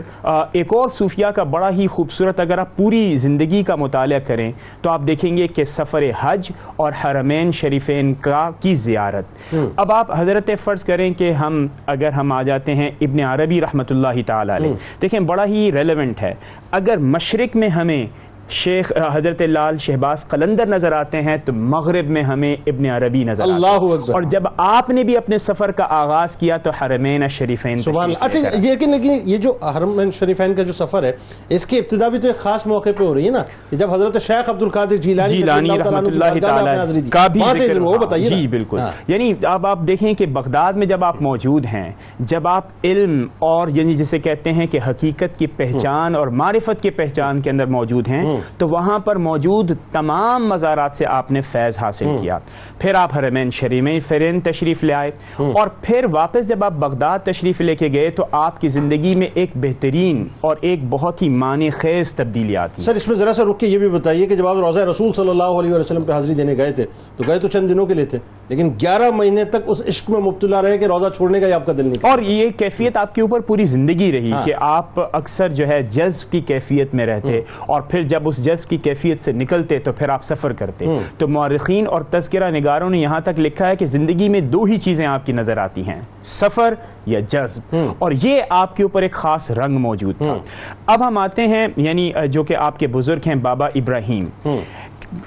[0.54, 4.52] ایک اور صوفیہ کا بڑا ہی خوبصورت اگر آپ پوری زندگی کا مطالعہ کریں
[4.82, 10.20] تو آپ دیکھیں گے کہ سفر حج اور حرمین شریفین کا کی زیارت۔ اب آپ
[10.20, 14.56] حضرت فرض کریں کہ ہم اگر ہم آ جاتے ہیں ابن عربی رحمۃ اللہ تعالی
[14.56, 16.34] علیہ۔ دیکھیں بڑا ہی ریلیونٹ ہے۔
[16.72, 18.06] اگر مشرق میں ہمیں
[18.50, 23.44] شیخ حضرت لال شہباز قلندر نظر آتے ہیں تو مغرب میں ہمیں ابن عربی نظر
[23.44, 26.70] آتے اللہ ہیں اکبر۔ اور جب آپ نے بھی اپنے سفر کا آغاز کیا تو
[26.72, 31.12] حرمین شریفین سبحان اچھا لیکن لیکن یہ جو حرم شریفین کا جو سفر ہے
[31.50, 34.22] اس کی ابتدا بھی تو ایک خاص موقع پہ ہو رہی ہے نا؟ جب حضرت
[34.22, 38.80] شیخ عبد القادر جیلانی جیلانی رحمۃ اللہ تعالی۔ کا بھی ذکر وہ بتائیے جی بالکل۔
[38.80, 43.26] ہاں۔ یعنی اب آپ دیکھیں کہ بغداد میں جب آپ موجود ہیں جب آپ علم
[43.40, 47.66] اور یعنی جسے کہتے ہیں کہ حقیقت کی پہچان اور معرفت کی پہچان کے اندر
[47.66, 48.24] موجود ہیں
[48.58, 52.38] تو وہاں پر موجود تمام مزارات سے آپ نے فیض حاصل کیا۔
[52.80, 57.62] پھر آپ حرمین شریمین فرین تشریف لے آئے۔ اور پھر واپس جب آپ بغداد تشریف
[57.62, 61.70] لے کے گئے تو آپ کی زندگی میں ایک بہترین اور ایک بہت ہی معنی
[61.70, 64.48] خیز تبدیلی آتی۔ سر اس میں ذرا سا رک کے یہ بھی بتائیے کہ جب
[64.48, 66.86] آپ روزہ رسول صلی اللہ علیہ وسلم پہ حاضری دینے گئے تھے
[67.18, 70.20] تو گئے تو چند دنوں کے لیے تھے۔ لیکن گیارہ مہینے تک اس عشق میں
[70.20, 73.16] مبتلا رہے کہ روزہ چھوڑنے کا ہی آپ کا دل نہیں اور یہ کیفیت آپ
[73.16, 77.06] کے اوپر پوری زندگی رہی ہاں۔ کہ آپ اکثر جو ہے جذب کی کیفیت میں
[77.06, 80.86] رہتے اور پھر جب اس جذب کی کیفیت سے نکلتے تو پھر آپ سفر کرتے۔
[81.18, 84.78] تو مورخین اور تذکرہ نگاروں نے یہاں تک لکھا ہے کہ زندگی میں دو ہی
[84.78, 86.74] چیزیں آپ کی نظر آتی ہیں سفر
[87.06, 90.38] یا جذب۔ اور یہ آپ کے اوپر ایک خاص رنگ موجود تھا۔
[90.86, 94.26] اب ہم آتے ہیں یعنی جو کہ آپ کے بزرگ ہیں بابا ابراہیم۔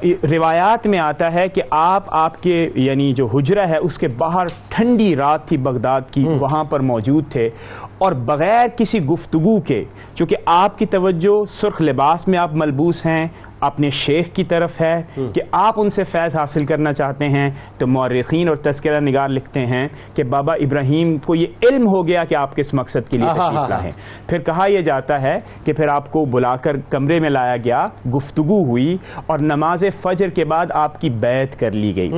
[0.04, 4.44] روایات میں آتا ہے کہ آپ آپ کے یعنی جو حجرہ ہے اس کے باہر
[4.68, 7.50] ٹھنڈی رات تھی بغداد کی وہاں پر موجود تھے۔
[7.98, 13.28] اور بغیر کسی گفتگو کے چونکہ آپ کی توجہ سرخ لباس میں آپ ملبوس ہیں
[13.62, 17.86] اپنے شیخ کی طرف ہے کہ آپ ان سے فیض حاصل کرنا چاہتے ہیں۔ تو
[17.86, 22.34] مورخین اور تذکرہ نگار لکھتے ہیں کہ بابا ابراہیم کو یہ علم ہو گیا کہ
[22.34, 23.90] آپ کس مقصد کے لیے تشریف لائے۔ ہیں
[24.28, 27.86] پھر کہا یہ جاتا ہے کہ پھر آپ کو بلا کر کمرے میں لایا گیا
[28.16, 28.96] گفتگو ہوئی
[29.26, 32.08] اور نماز فجر کے بعد آپ کی بیعت کر لی گئی۔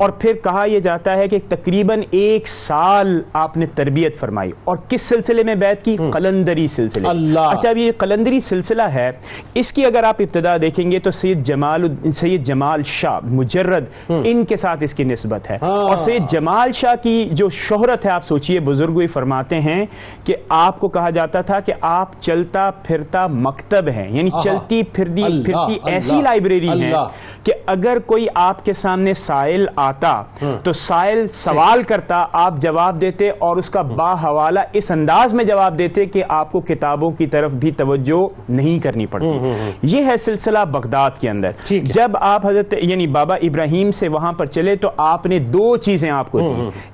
[0.00, 4.76] اور پھر کہا یہ جاتا ہے کہ تقریباً ایک سال آپ نے تربیت فرمائی۔ اور
[4.88, 7.08] کس سلسلے میں بیعت کی؟ قلندری سلسلے۔
[7.50, 9.10] اچھا اب یہ قلندری سلسلہ ہے۔
[9.54, 14.44] اس کی اگر آپ ابتدا دیکھیں گے تو سید جمال سید جمال شاہ مجرد ان
[14.44, 18.10] کے ساتھ اس کی نسبت ہے۔ ہاں۔ اور سید جمال شاہ کی جو شہرت ہے
[18.10, 19.86] آپ سوچئے بزرگ ہی فرماتے ہیں
[20.24, 24.80] کہ آپ کو کہا جاتا تھا کہ آپ چلتا پھرتا مکتب ہیں یعنی۔ چلتی
[25.22, 27.08] اللہ، پھرتی ایسی لائبریری اللہ۔
[27.42, 30.22] کہ اگر کوئی آپ کے سامنے سائل آتا
[30.62, 35.44] تو سائل سوال کرتا آپ جواب دیتے اور اس کا با حوالہ اس انداز میں
[35.44, 39.26] جواب دیتے کہ آپ کو کتابوں کی طرف بھی توجہ نہیں کرنی پڑتی۔
[39.82, 41.50] یہ ہے سلسلہ بغداد کے اندر۔
[41.94, 46.10] جب آپ حضرت یعنی بابا ابراہیم سے وہاں پر چلے تو آپ نے دو چیزیں
[46.10, 46.44] آپ کو دی۔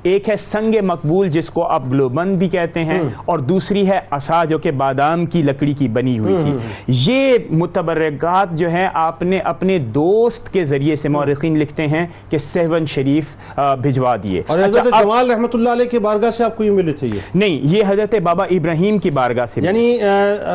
[0.03, 4.45] ایک ہے سنگ مقبول جس کو آپ گلوبند بھی کہتے ہیں اور دوسری ہے عصا
[4.45, 6.53] جو کہ بادام کی لکڑی کی بنی ہوئی تھی۔
[6.89, 12.39] یہ متبرکات جو ہیں آپ نے اپنے دوست کے ذریعے سے مورخین لکھتے ہیں کہ
[12.39, 13.25] سہون شریف
[13.81, 16.65] بھجوا دیے۔ اور اچھا، حضرت اب- جمال رحمۃ اللہ علیہ کی بارگاہ سے آپ کو
[16.65, 19.97] یہ ملے تھے یہ؟ نہیں یہ حضرت بابا ابراہیم کی بارگاہ سے یعنی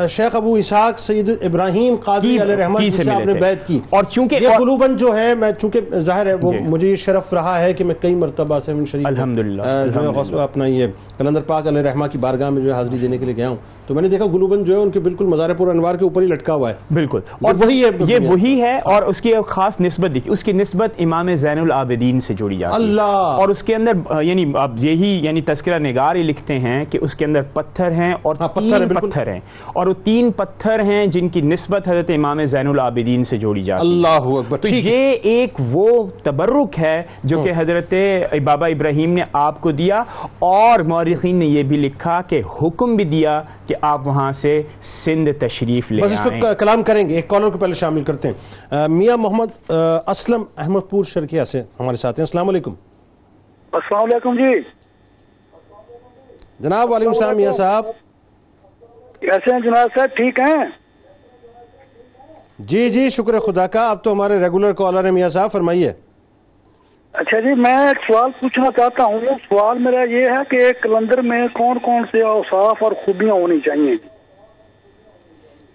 [0.09, 4.47] شیخ ابو اسحاق سید ابراہیم قادری علیہ رحمت سے نے۔ بیعت کی اور چونکہ- یہ
[4.57, 7.83] قلوباً جو ہے میں چونکہ ظاہر ہے وہ جی۔ مجھے یہ شرف رہا ہے کہ
[7.83, 9.61] میں کئی مرتبہ سیون شریف الحمدللہ،
[9.93, 13.17] جو ہے اپنا یہ کلندر پاک علیہ رحمہ کی بارگاہ میں جو ہے حاضری دینے
[13.17, 13.55] کے لیے گیا ہوں
[13.87, 16.21] تو میں نے دیکھا گلوبن جو ہے ان کے بالکل مزار پور انوار کے اوپر
[16.21, 19.45] ہی لٹکا ہوا ہے۔ بالکل۔ یہ وہی ہے یہ وہی ہے اور اس کی ایک
[19.45, 23.01] خاص نسبت دیکھی اس کی نسبت امام زین العابدین سے جوڑی جاتی ہے۔ اللہ!
[23.01, 27.15] اور اس کے اندر یعنی اب یہی یعنی تذکرہ نگار ہی لکھتے ہیں کہ اس
[27.15, 31.29] کے اندر پتھر ہیں اور ہاں، تین۔ پتھر ہیں۔ اور وہ تین پتھر ہیں جن
[31.29, 35.53] کی نسبت حضرت امام زین العابدین سے جوڑی جاتی ہے۔ اللہ اکبر تو یہ ایک
[35.71, 37.93] وہ تبرک ہے جو کہ حضرت
[38.43, 40.03] بابا ابراہیم نے آپ کو دیا
[40.39, 45.29] اور مورخین نے یہ بھی لکھا کہ حکم بھی دیا کہ آپ وہاں سے سندھ
[45.39, 48.87] تشریف لے بس اس پہ کلام کریں گے ایک کالر کو پہلے شامل کرتے ہیں۔
[48.87, 49.71] میاں محمد
[50.07, 52.73] اسلم احمد پور شرکیہ سے ہمارے ساتھ ہیں۔ السلام علیکم۔
[53.71, 54.59] السلام علیکم جی۔
[56.59, 57.85] جناب وعلیکم السلام میاں صاحب۔
[59.19, 60.65] کیسے ہیں جناب صاحب؟ ٹھیک ہیں؟
[62.59, 65.93] جی جی شکر خدا کا۔ اب تو ہمارے ریگولر کالر ہیں میاں صاحب فرمائیے۔
[67.17, 71.21] اچھا جی میں ایک سوال پوچھنا چاہتا ہوں۔ سوال میرا یہ ہے کہ ایک کلندر
[71.21, 73.95] میں کون کون سے اوصاف اور خوبیاں ہونی چاہیے؟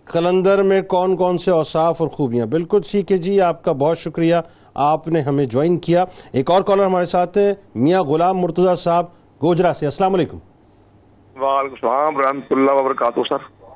[0.04, 3.98] قلندر میں کون کون سے اوصاف اور خوبیاں؟ بالکل ٹھیک ہے جی آپ کا بہت
[3.98, 4.36] شکریہ۔
[4.74, 9.04] آپ نے ہمیں جوائن کیا۔ ایک اور کالر ہمارے ساتھ ہے میاں غلام مرتضی صاحب
[9.42, 10.38] گوجرا سے۔ السلام علیکم۔
[11.42, 13.70] وعلیکم السلام ورحمۃ اللہ وبرکاتہ سر۔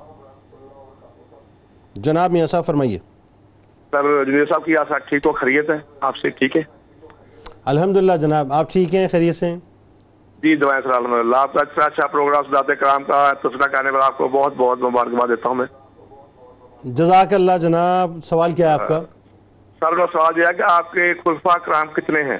[1.94, 2.98] جناب میاں صاحب فرمائیے۔
[3.90, 6.83] سر جنید صاحب کی آسا ٹھیک تو خیریت ہے؟ آپ سے ٹھیک ہے؟
[7.66, 9.58] الحمدللہ جناب آپ ٹھیک ہیں؟ خیریت سے ہیں؟
[10.38, 13.92] جی دعائیں سر الحمد للہ آپ کا اچھا اچھا پروگرام ذات کرام کا تذکرہ کرنے
[13.92, 15.66] پر آپ کو بہت بہت مبارکباد دیتا ہوں میں۔
[16.94, 19.00] جزاک اللہ جناب سوال کیا ہے آپ کا؟
[19.82, 22.38] سر کا سوال یہ ہے کہ آپ کے خلفا کرام کتنے ہیں؟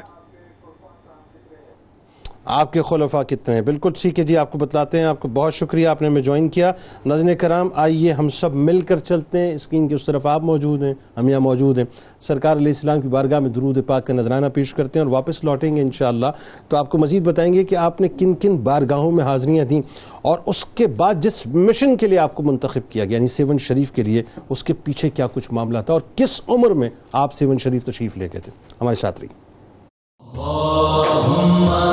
[2.45, 5.29] آپ کے خلفاء کتنے ہیں؟ بالکل ٹھیک ہے جی آپ کو بتلاتے ہیں، آپ کو
[5.29, 6.73] بہت شکریہ، آپ نے ہمیں جوائن کیا۔
[7.07, 10.83] ناظرین کرام، آئیے ہم سب مل کر چلتے ہیں۔ اسکرین کے اس طرف آپ موجود
[10.83, 11.85] ہیں، ہم یہاں موجود ہیں۔
[12.21, 15.45] سرکار علیہ السلام کی بارگاہ میں درود پاک کا نذرانہ پیش کرتے ہیں اور واپس
[15.45, 16.27] لوٹیں گے انشاءاللہ۔
[16.69, 19.83] تو آپ کو مزید بتائیں گے کہ آپ نے کن کن بارگاہوں میں حاضریاں دیں
[20.23, 23.59] اور اس کے بعد جس مشن کے لیے آپ کو منتخب کیا گیا یعنی سیون
[23.59, 27.35] شریف کے لیے اس کے پیچھے کیا کچھ معاملہ تھا اور کس عمر میں آپ
[27.35, 29.29] سیون شریف تشریف لے گئے تھے؟ ہمارے ساتھ رہی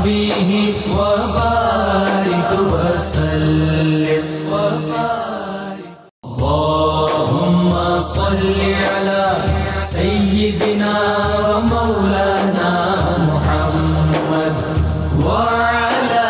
[0.00, 4.24] وصحبه وبارك وسلم.
[6.24, 8.56] اللهم صل
[8.92, 9.24] على
[9.80, 10.94] سيدنا
[11.48, 12.72] ومولانا
[13.28, 14.56] محمد
[15.24, 16.28] وعلى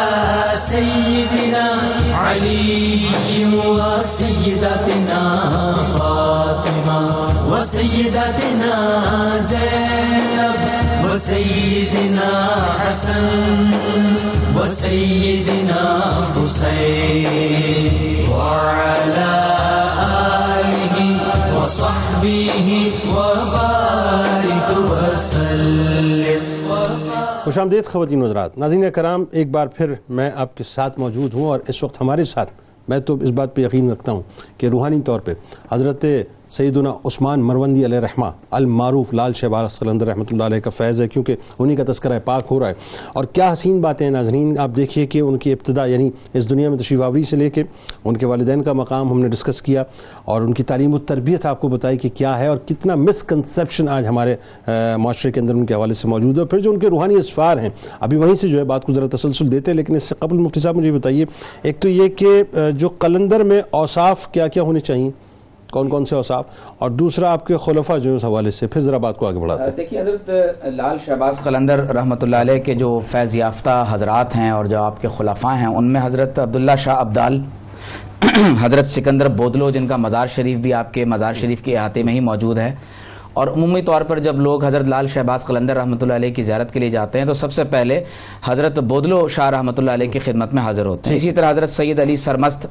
[0.54, 1.68] سيدنا
[2.14, 3.00] علي
[3.54, 5.22] وسيدتنا
[5.94, 7.00] فاطمة
[7.50, 8.74] وسيدتنا
[9.38, 9.89] زينب
[13.00, 13.70] حسن
[14.56, 15.84] وسيدنا
[16.36, 17.94] حسين
[18.32, 19.32] وعلى
[20.56, 20.96] آله
[21.56, 22.68] وصحبه
[23.14, 26.44] وبارك وسلم
[27.44, 28.58] خوش آمدید خواتین حضرات.
[28.58, 32.24] ناظرین کرام، ایک بار پھر میں آپ کے ساتھ موجود ہوں اور اس وقت ہمارے
[32.24, 32.50] ساتھ
[32.88, 34.22] میں تو اس بات پہ یقین رکھتا ہوں
[34.58, 35.32] کہ روحانی طور پہ
[35.72, 36.04] حضرت
[36.52, 41.06] سیدنا عثمان مروندی علیہ رحمہ، المعروف لال شہباز قلندر رحمۃ اللہ علیہ کا فیض ہے
[41.08, 42.74] کیونکہ انہی کا تذکرہ پاک ہو رہا ہے۔
[43.12, 46.70] اور کیا حسین باتیں ہیں ناظرین؟ آپ دیکھیے کہ ان کی ابتدا یعنی اس دنیا
[46.70, 47.62] میں تشریف آوری سے لے کے
[48.04, 49.84] ان کے والدین کا مقام ہم نے ڈسکس کیا
[50.24, 53.22] اور ان کی تعلیم و تربیت آپ کو بتائی کہ کیا ہے اور کتنا مس
[53.22, 54.36] کنسیپشن آج ہمارے
[54.66, 57.14] معاشرے کے اندر ان کے حوالے سے موجود ہے۔ اور پھر جو ان کے روحانی
[57.14, 60.04] اسفار ہیں، ابھی وہیں سے جو ہے بات کو ذرا تسلسل دیتے ہیں، لیکن اس
[60.04, 61.24] سے قبل مفتی صاحب مجھے بتائیے،
[61.62, 62.42] ایک تو یہ کہ
[62.76, 65.10] جو قلندر میں اوصاف کیا کیا ہونے چاہیے
[65.70, 66.44] کون کون سے اوصاف
[66.78, 69.62] اور دوسرا آپ کے خلفہ جو اس حوالے سے، پھر ذرا بات کو آگے بڑھاتے
[69.62, 70.30] ہیں۔ دیکھیے حضرت
[70.74, 75.00] لال شہباز قلندر رحمۃ اللہ علیہ کے جو فیض یافتہ حضرات ہیں اور جو آپ
[75.02, 77.40] کے خلفاء ہیں، ان میں حضرت عبداللہ شاہ عبدال
[78.60, 82.12] حضرت سکندر بودلو، جن کا مزار شریف بھی آپ کے مزار شریف کے احاطے میں
[82.12, 82.74] ہی موجود ہے۔
[83.40, 86.72] اور عمومی طور پر جب لوگ حضرت لال شہباز قلندر رحمۃ اللہ علیہ کی زیارت
[86.72, 88.04] کے لیے جاتے ہیں تو سب سے پہلے
[88.44, 91.70] حضرت بودلو شاہ رحمۃ اللہ علیہ کی خدمت میں حاضر ہوتے ہیں۔ اسی طرح حضرت
[91.70, 92.66] سید علی سرمست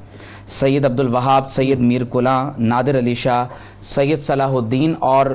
[0.48, 3.46] سید عبد الوہاب سید میر کلاں نادر علی شاہ
[3.82, 5.26] سید صلاح الدین اور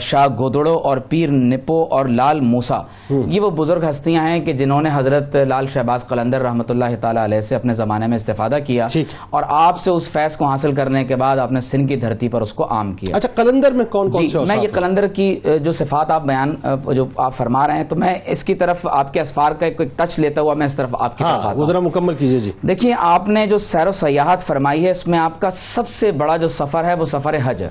[0.00, 4.80] شاہ گودڑو اور پیر نپو اور لال موسا۔ یہ وہ بزرگ ہستیاں ہیں کہ جنہوں
[4.82, 8.86] نے حضرت لال شہباز قلندر رحمۃ اللہ تعالیٰ علیہ سے اپنے زمانے میں استفادہ کیا
[9.30, 12.28] اور آپ سے اس فیض کو حاصل کرنے کے بعد آپ نے سندھ کی دھرتی
[12.28, 15.06] پر اس کو عام کیا۔ اچھا قلندر میں کون کون جی سے میں یہ؟ قلندر
[15.06, 16.54] کی جو صفات آپ بیان
[16.94, 19.80] جو آپ فرما رہے ہیں تو میں اس کی طرف آپ کے اسفار کا ایک
[19.96, 22.38] ٹچ لیتا ہوا میں اس طرف آپ کی طرف ہاں آتا ہوں۔ ذرا مکمل کیجیے
[22.38, 25.88] جی۔ دیکھیے آپ نے جو سیر و سیاحت فرمائی ہے اس میں آپ کا سب
[25.88, 27.70] سے بڑا جو سفر ہے وہ سفر حج ہے۔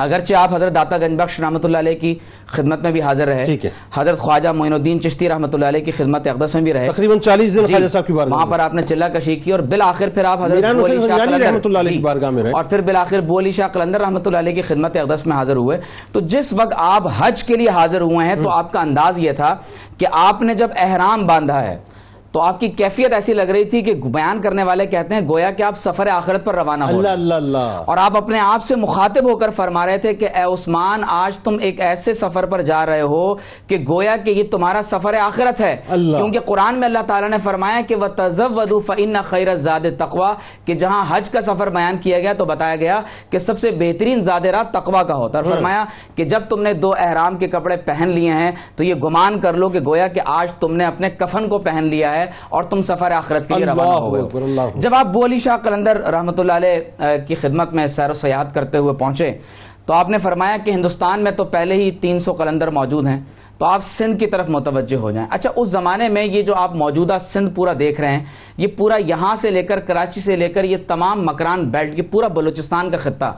[0.00, 2.14] اگرچہ آپ حضرت داتا گنج بخش رحمۃ اللہ علیہ کی
[2.46, 3.56] خدمت میں بھی حاضر رہے
[3.94, 7.18] حضرت خواجہ معین الدین چشتی رحمۃ اللہ علیہ کی خدمت اقدس میں بھی رہے۔ تقریباً
[7.18, 9.60] چالیس دن جی، خواجہ صاحب کی بارگاہ وہاں پر آپ نے چلہ کشی کی اور
[9.70, 12.30] بالآخر پھر آپ حضرت میران بو علی حسین شاہ رحمۃ اللہ علیہ جی، کی بارگاہ
[12.30, 15.26] میں رہے۔ اور پھر بالآخر بو علی شاہ قلندر رحمۃ اللہ علیہ کی خدمت اقدس
[15.26, 15.78] میں حاضر ہوئے۔
[16.12, 19.32] تو جس وقت آپ حج کے لیے حاضر ہوئے ہیں تو آپ کا انداز یہ
[19.32, 19.54] تھا
[19.98, 21.76] کہ آپ نے جب احرام باندھا ہے
[22.32, 25.50] تو آپ کی کیفیت ایسی لگ رہی تھی کہ بیان کرنے والے کہتے ہیں گویا
[25.50, 28.76] کہ آپ سفر آخرت پر روانہ ہو اللہ اللہ اللہ۔ اور آپ اپنے آپ سے
[28.76, 32.62] مخاطب ہو کر فرما رہے تھے کہ اے عثمان آج تم ایک ایسے سفر پر
[32.62, 33.34] جا رہے ہو
[33.66, 35.76] کہ گویا کہ یہ تمہارا سفر آخرت ہے۔
[36.16, 40.32] کیونکہ قرآن میں اللہ تعالیٰ نے فرمایا کہ وہ تزود فعن خیر زاد تقوا
[40.64, 44.20] کہ جہاں حج کا سفر بیان کیا گیا تو بتایا گیا کہ سب سے بہترین
[44.20, 47.48] زاد رات تقوا کا ہوتا ہے۔ اور فرمایا کہ جب تم نے دو احرام کے
[47.48, 50.84] کپڑے پہن لیے ہیں تو یہ گمان کر لو کہ گویا کہ آج تم نے
[50.84, 54.22] اپنے کفن کو پہن لیا ہے۔ اور تم سفر آخرت کے لیے روانہ ہو۔ گئے۔
[54.74, 58.78] جب آپ بولی شاہ قلندر رحمۃ اللہ علیہ کی خدمت میں سیر و سیاحت کرتے
[58.78, 59.32] ہوئے پہنچے
[59.86, 63.20] تو آپ نے فرمایا کہ ہندوستان میں تو پہلے ہی تین سو قلندر موجود ہیں
[63.58, 66.74] تو آپ سندھ کی طرف متوجہ ہو جائیں۔ اچھا اس زمانے میں یہ جو آپ
[66.74, 68.24] موجودہ سندھ پورا دیکھ رہے ہیں
[68.56, 72.04] یہ پورا یہاں سے لے کر کراچی سے لے کر یہ تمام مکران بیلٹ یہ
[72.10, 73.32] پورا بلوچستان کا خطہ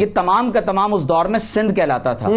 [0.00, 2.28] یہ تمام کا تمام اس دور میں سندھ کہلاتا تھا۔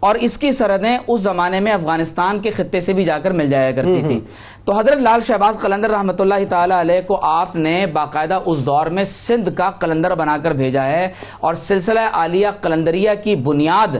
[0.00, 3.50] اور اس کی سرحدیں اس زمانے میں افغانستان کے خطے سے بھی جا کر مل
[3.50, 4.20] جایا کرتی تھی
[4.66, 8.86] تو حضرت لال شہباز قلندر رحمۃ اللہ تعالی علیہ کو آپ نے باقاعدہ اس دور
[8.88, 11.06] میں سندھ کا قلندر بنا کر بھیجا ہے
[11.40, 13.94] اور سلسلہ عالیہ قلندریہ کی بنیاد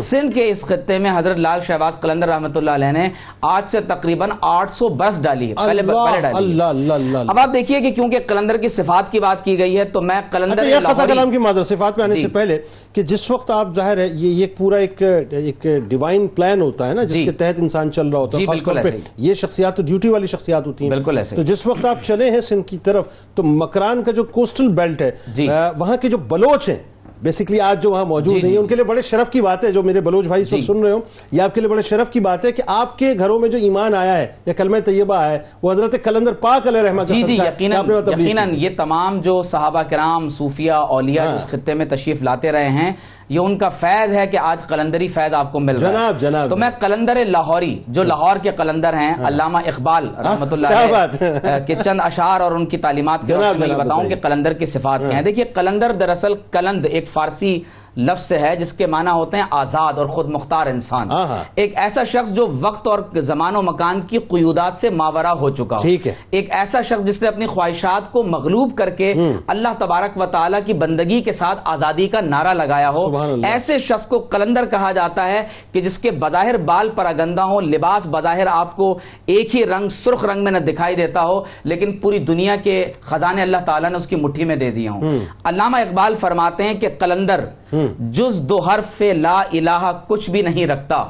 [0.00, 3.08] سندھ کے اس خطے میں حضرت لال شہباز قلندر رحمۃ اللہ علیہ نے
[3.46, 6.60] آج سے تقریباً آٹھ سو برس ڈالی ہے پہلے پہلے ڈالی
[7.08, 10.00] ہے اب آپ دیکھیے کہ کیونکہ قلندر کی صفات کی بات کی گئی ہے تو
[10.02, 12.58] میں قلندر اچھا کلام کی معذرت صفات پہ آنے جی۔ سے پہلے
[12.92, 16.94] کہ جس وقت آپ ظاہر ہے یہ یہ پورا ایک ایک ڈیوائن پلان ہوتا ہے
[16.94, 20.10] نا جس جی۔ کے تحت انسان چل رہا ہوتا ہے جی،۔ یہ شخصیات تو ڈیوٹی
[20.12, 23.06] والی شخصیات ہوتی ہیں بالکل ایسے تو جس وقت آپ چلے ہیں سندھ کی طرف
[23.34, 25.48] تو مکران کا جو کوسٹل بیلٹ ہے جی۔
[25.78, 26.78] وہاں کے جو بلوچ ہیں
[27.22, 29.64] بیسیکلی آج جو وہاں موجود جی، ہیں جی، ان کے لیے بڑے شرف کی بات
[29.64, 31.00] ہے جو میرے بلوچ بھائی جی۔ سن رہے ہو
[31.32, 33.58] یہ آپ کے لیے بڑے شرف کی بات ہے کہ آپ کے گھروں میں جو
[33.58, 37.22] ایمان آیا ہے یا کلمہ طیبہ آیا ہے وہ حضرت کلندر پاک علیہ رحمت جی
[37.22, 42.52] جی یقیناً۔ یہ تمام جو صحابہ کرام صوفیہ اولیاء ہاں۔ اس خطے میں تشریف لاتے
[42.52, 42.92] رہے ہیں
[43.32, 46.20] یہ ان کا فیض ہے کہ آج قلندری فیض آپ کو مل رہا ہے۔ جناب،
[46.20, 50.68] جناب۔ تو میں قلندر لاہوری جو لاہور کے قلندر ہیں علامہ اقبال رحمت اللہ
[51.66, 55.16] کے چند اشعار اور ان کی تعلیمات کے میں بتاؤں کہ۔ قلندر کی صفات کیا
[55.16, 57.60] ہیں۔ دیکھیے قلندر دراصل کلند ایک فارسی
[57.96, 61.78] لفظ سے ہے جس کے معنی ہوتے ہیں آزاد اور خود مختار انسان۔ آہا۔ ایک
[61.78, 65.82] ایسا شخص جو وقت اور زمان و مکان کی قیودات سے ماورا ہو چکا ہو۔
[66.30, 69.14] ایک ایسا شخص جس نے اپنی خواہشات کو مغلوب کر کے
[69.46, 74.06] اللہ تبارک و تعالیٰ کی بندگی کے ساتھ آزادی کا نعرہ لگایا ہو۔ ایسے شخص
[74.06, 78.46] کو قلندر کہا جاتا ہے کہ جس کے بظاہر بال پر اگندہ ہو لباس بظاہر
[78.46, 82.56] آپ کو ایک ہی رنگ سرخ رنگ میں نہ دکھائی دیتا ہو لیکن پوری دنیا
[82.56, 86.62] کے خزانے اللہ تعالیٰ نے اس کی مٹھی میں دے دیے ہوں۔ علامہ اقبال فرماتے
[86.62, 87.44] ہیں کہ قلندر
[87.98, 91.04] جز دو حرف لا الہ کچھ بھی نہیں رکھتا۔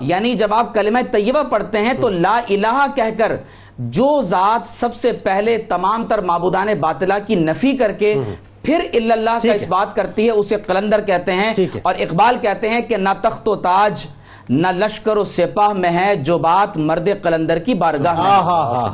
[0.00, 3.36] یعنی جب آپ کلمہ طیبہ پڑھتے ہیں تو لا الہ کہہ کر
[3.78, 8.14] جو ذات سب سے پہلے تمام تر معبودان باطلہ کی نفی کر کے
[8.62, 11.52] پھر اللہ کا۔ اس بات کرتی ہے اسے قلندر کہتے ہیں۔
[11.82, 14.06] اور اقبال کہتے ہیں کہ نہ تخت و تاج
[14.48, 18.30] نہ لشکر و سپاہ میں ہے جو بات مرد قلندر کی بارگاہ میں۔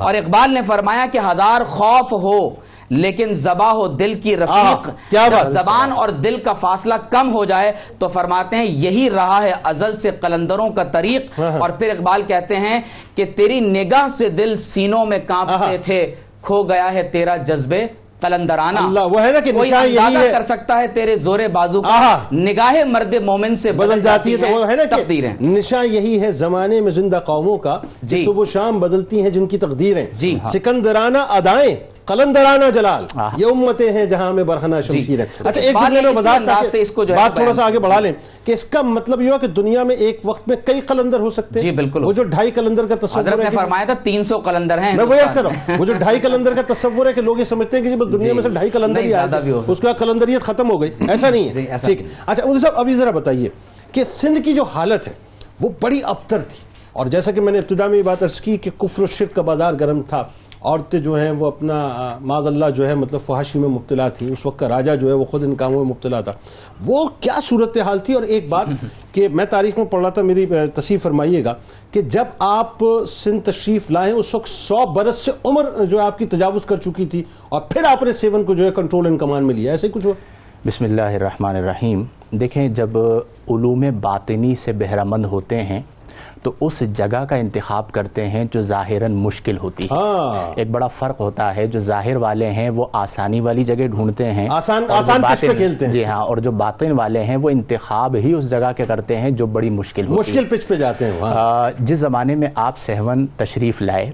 [0.03, 2.51] اور اقبال نے فرمایا کہ ہزار خوف ہو
[2.93, 7.73] لیکن زبا ہو دل کی رفیق کیا زبان اور دل کا فاصلہ کم ہو جائے
[7.99, 12.23] تو فرماتے ہیں یہی رہا ہے ازل سے قلندروں کا طریق ہاں، اور پھر اقبال
[12.23, 12.81] کہتے ہیں
[13.15, 17.87] کہ تیری نگاہ سے دل سینوں میں کانپتے۔ تھے کھو گیا ہے تیرا جذبے
[18.21, 22.19] قلندرانہ اللہ، وہ ہے نا کہ کوئی اندازہ۔ کر سکتا ہے تیرے زور بازو کا۔
[22.33, 25.33] نگاہ مرد مومن سے بدل جاتی ہے تو وہ ہے نا تقدیریں
[25.85, 29.59] یہی ہے زمانے میں زندہ قوموں کا جی۔ صبح و شام بدلتی ہیں جن کی
[29.59, 31.75] تقدیریں جی۔ سکندرانہ ادائیں
[32.05, 36.09] قلندرانہ جلال۔ یہ امتیں ہیں جہاں میں برہنہ شمشیر ہے تو اچھا ایک جملے نے
[36.09, 38.13] میں وضاحت سے اس کو جو بات تھوڑا سا آگے بڑھا لیں
[38.45, 41.31] کہ اس کا مطلب یہ ہوا کہ دنیا میں ایک وقت میں کئی قلندر ہو
[41.31, 43.85] سکتے ہیں۔ جی، بالکل۔ وہ جو ڈھائی قلندر کا تصور حضرت ہے نے کہ- فرمایا
[43.85, 46.53] تھا تین سو قلندر ہیں۔ میں وہ عرض کر رہا ہوں۔ وہ جو ڈھائی قلندر
[46.55, 48.49] کا تصور ہے کہ لوگ یہ سمجھتے ہیں کہ جی بس دنیا جی۔ میں سے
[48.49, 52.03] ڈھائی قلندر ہی آئے اس بعد قلندریت ختم ہو گئی۔ ایسا نہیں جی، ہے ٹھیک۔
[52.27, 53.49] اچھا مجھے صاحب ابھی ذرا بتائیے
[53.93, 55.13] کہ سندھ کی جو حالت ہے
[55.61, 56.59] وہ بڑی ابتر تھی۔
[56.93, 59.35] اور جیسا کہ میں نے ابتدا میں یہ بات عرض کی کہ کفر و شرک
[59.35, 60.25] کا بازار گرم تھا۔
[60.65, 64.33] عورتیں جو ہیں وہ اپنا آ، معاذ اللہ جو ہے مطلب فحاشی میں مبتلا تھی
[64.33, 66.33] اس وقت کا راجہ جو ہے وہ خود ان کاموں میں مبتلا تھا۔
[66.87, 68.67] وہ کیا صورتحال تھی؟ اور ایک بات
[69.13, 71.55] کہ میں تاریخ میں پڑھ رہا تھا میری آ، تصحیح فرمائیے گا
[71.91, 76.19] کہ جب آپ سندھ تشریف لائیں اس وقت سو برس سے عمر جو ہے آپ
[76.19, 79.19] کی تجاوز کر چکی تھی اور پھر آپ نے سیون کو جو ہے کنٹرول ان
[79.19, 80.15] کمان میں لیا۔ ایسے کچھ ہوا؟
[80.67, 82.99] بسم اللہ الرحمن الرحیم۔ دیکھیں جب
[83.51, 85.81] علوم باطنی سے بہرمند ہوتے ہیں
[86.43, 90.87] تو اس جگہ کا انتخاب کرتے ہیں جو ظاہراً مشکل ہوتی ہے۔ ہاں۔ ایک بڑا
[90.87, 95.23] فرق ہوتا ہے جو ظاہر والے ہیں وہ آسانی والی جگہ ڈھونڈتے ہیں آسان- آسان
[95.23, 98.73] پہ کھیلتے ہیں۔ جی ہاں اور جو باطن والے ہیں وہ انتخاب ہی اس جگہ
[98.77, 101.71] کے کرتے ہیں جو بڑی مشکل ہوتی ہے۔ مشکل پچ پہ جاتے ہیں وہاں آ،
[101.71, 104.13] جس زمانے میں آپ سہون تشریف لائے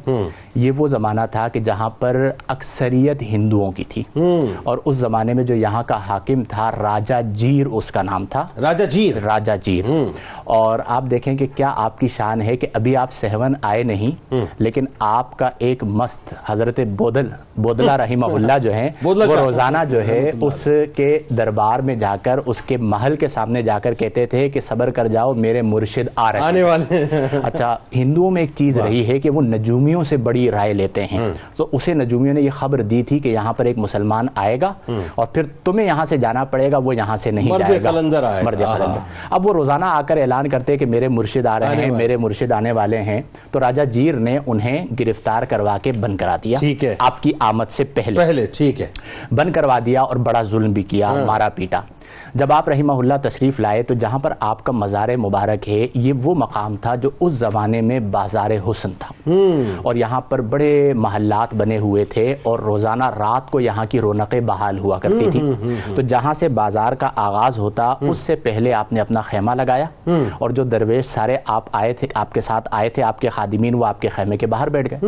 [0.55, 4.03] یہ وہ زمانہ تھا کہ جہاں پر اکثریت ہندوؤں کی تھی۔
[4.62, 8.47] اور اس زمانے میں جو یہاں کا حاکم تھا راجہ جیر اس کا نام تھا۔
[8.61, 9.85] راجہ جیر۔ راجہ جیر۔
[10.45, 14.35] اور آپ دیکھیں کہ کیا آپ کی شان ہے کہ ابھی آپ سہون آئے نہیں
[14.59, 20.07] لیکن آپ کا ایک مست حضرت بودل بودلہ رحمہ اللہ جو ہیں وہ۔ روزانہ جو
[20.09, 20.66] ہے اس
[20.97, 21.07] کے
[21.39, 24.91] دربار میں جا کر اس کے محل کے سامنے جا کر کہتے تھے کہ صبر
[24.91, 27.05] کر جاؤ میرے مرشد آ رہے ہیں۔ آنے والے۔
[27.43, 31.19] اچھا ہندوؤں میں ایک چیز رہی ہے کہ وہ نجومیوں سے بڑی رائے لیتے ہیں۔
[31.57, 34.73] تو اسے نجومیوں نے یہ خبر دی تھی کہ یہاں پر ایک مسلمان آئے گا
[35.14, 37.91] اور پھر تمہیں یہاں سے جانا پڑے گا وہ یہاں سے نہیں مرد جائے گا۔
[37.91, 38.62] قلندر آئے۔ گا۔ مرد
[39.31, 42.53] اب وہ روزانہ آ کر اعلان کرتے کہ میرے مرشد آ رہے ہیں۔ میرے مرشد
[42.53, 46.85] آنے والے ہیں تو راجہ جیر نے انہیں گرفتار کروا کے بند کرا دیا۔ ٹھیک
[46.85, 48.87] ہے۔ آپ کی آمد سے پہلے۔ پہلے ٹھیک ہے۔
[49.31, 51.81] بند کروا دیا اور بڑا ظلم بھی کیا مارا پیٹا۔
[52.35, 56.12] جب آپ رحمہ اللہ تشریف لائے تو جہاں پر آپ کا مزار مبارک ہے یہ
[56.22, 59.31] وہ مقام تھا جو اس زمانے میں بازار حسن تھا۔
[59.83, 64.41] اور یہاں پر بڑے محلات بنے ہوئے تھے اور روزانہ رات کو یہاں کی رونقیں
[64.41, 65.41] بحال ہوا کرتی تھی
[65.95, 69.85] تو جہاں سے بازار کا آغاز ہوتا اس سے پہلے آپ نے اپنا خیمہ لگایا۔
[70.39, 73.74] اور جو درویش سارے آپ آئے تھے آپ کے ساتھ آئے تھے آپ کے خادمین
[73.74, 74.99] وہ آپ کے خیمے کے باہر بیٹھ گئے۔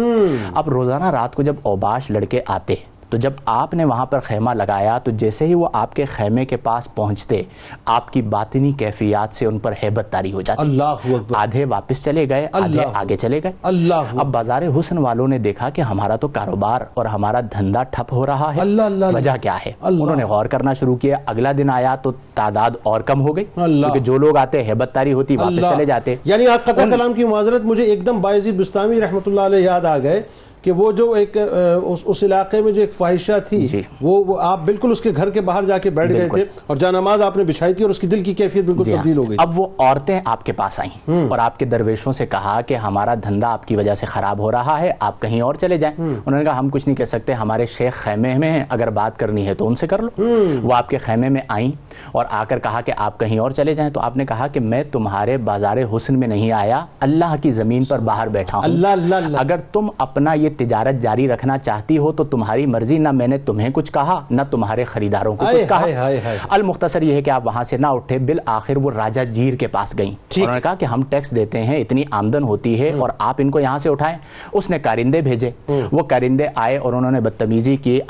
[0.55, 2.75] اب روزانہ رات کو جب اوباش لڑکے آتے
[3.11, 6.45] تو جب آپ نے وہاں پر خیمہ لگایا تو جیسے ہی وہ آپ کے خیمے
[6.45, 7.43] کے پاس پہنچتے
[7.85, 12.05] آپ کی باطنی کیفیات سے ان پر ہیبت تاری ہو جاتی۔ اللہ اکبر۔ آدھے واپس
[12.05, 16.17] چلے گئے آدھے آگے چلے گئے۔ اللہ اب بازار حسن والوں نے دیکھا کہ ہمارا
[16.17, 18.61] تو کاروبار اور ہمارا دھندا ٹھپ ہو رہا ہے۔
[19.15, 23.01] وجہ کیا ہے؟ انہوں نے غور کرنا شروع کیا اگلا دن آیا تو تعداد اور
[23.01, 26.65] کم ہو گئی۔ کیونکہ جو لوگ آتے ہیبت تاری ہوتی واپس چلے جاتے۔ یعنی آپ
[26.65, 30.23] قطع کلام کی معذرت مجھے ایک دم باعزید بستامی رحمۃ اللہ علیہ یاد آ گئے۔
[30.63, 31.37] کہ وہ جو ایک
[31.83, 35.41] اس, علاقے میں جو ایک فواہشہ تھی جی۔ وہ آپ بالکل اس کے گھر کے
[35.41, 38.07] باہر جا کے بیٹھ گئے۔ تھے اور جانماز آپ نے بچھائی تھی اور اس کی
[38.07, 40.81] دل کی کیفیت بالکل جی ہاں۔ تبدیل ہو گئی اب وہ عورتیں آپ کے پاس
[40.81, 44.39] آئیں۔ اور آپ کے درویشوں سے کہا کہ ہمارا دھندا آپ کی وجہ سے خراب
[44.39, 47.05] ہو رہا ہے آپ کہیں اور چلے جائیں۔ انہوں نے کہا ہم کچھ نہیں کہہ
[47.05, 50.35] سکتے ہمارے شیخ خیمے میں ہیں اگر بات کرنی ہے تو ان سے کر لو۔
[50.63, 51.71] وہ آپ کے خیمے میں آئیں
[52.13, 54.61] اور آ کر کہا کہ آپ کہیں اور چلے جائیں۔ تو آپ نے کہا کہ
[54.61, 58.89] میں تمہارے بازار حسن میں نہیں آیا اللہ کی زمین پر باہر بیٹھا ہوں۔ اللہ
[58.89, 63.27] اللہ۔ اگر تم اپنا یہ تجارت جاری رکھنا چاہتی ہو تو تمہاری مرضی نہ میں
[63.27, 65.81] نے تمہیں کچھ کہا نہ تمہارے خریداروں کو کچھ کہا۔
[66.49, 69.99] المختصر یہ ہے کہ آپ وہاں سے نہ اٹھے بالآخر وہ راجہ جیر کے پاس
[69.99, 73.35] گئیں۔ انہوں نے کہا کہ ہم ٹیکس دیتے ہیں اتنی آمدن ہوتی ہے اور آپ
[73.39, 74.19] ان کو یہاں سے اٹھائیں۔
[74.53, 75.51] اس نے کارندے بھیجے۔
[75.93, 78.01] وہ کارندے آئے اور انہوں نے بدتمیزی کی۔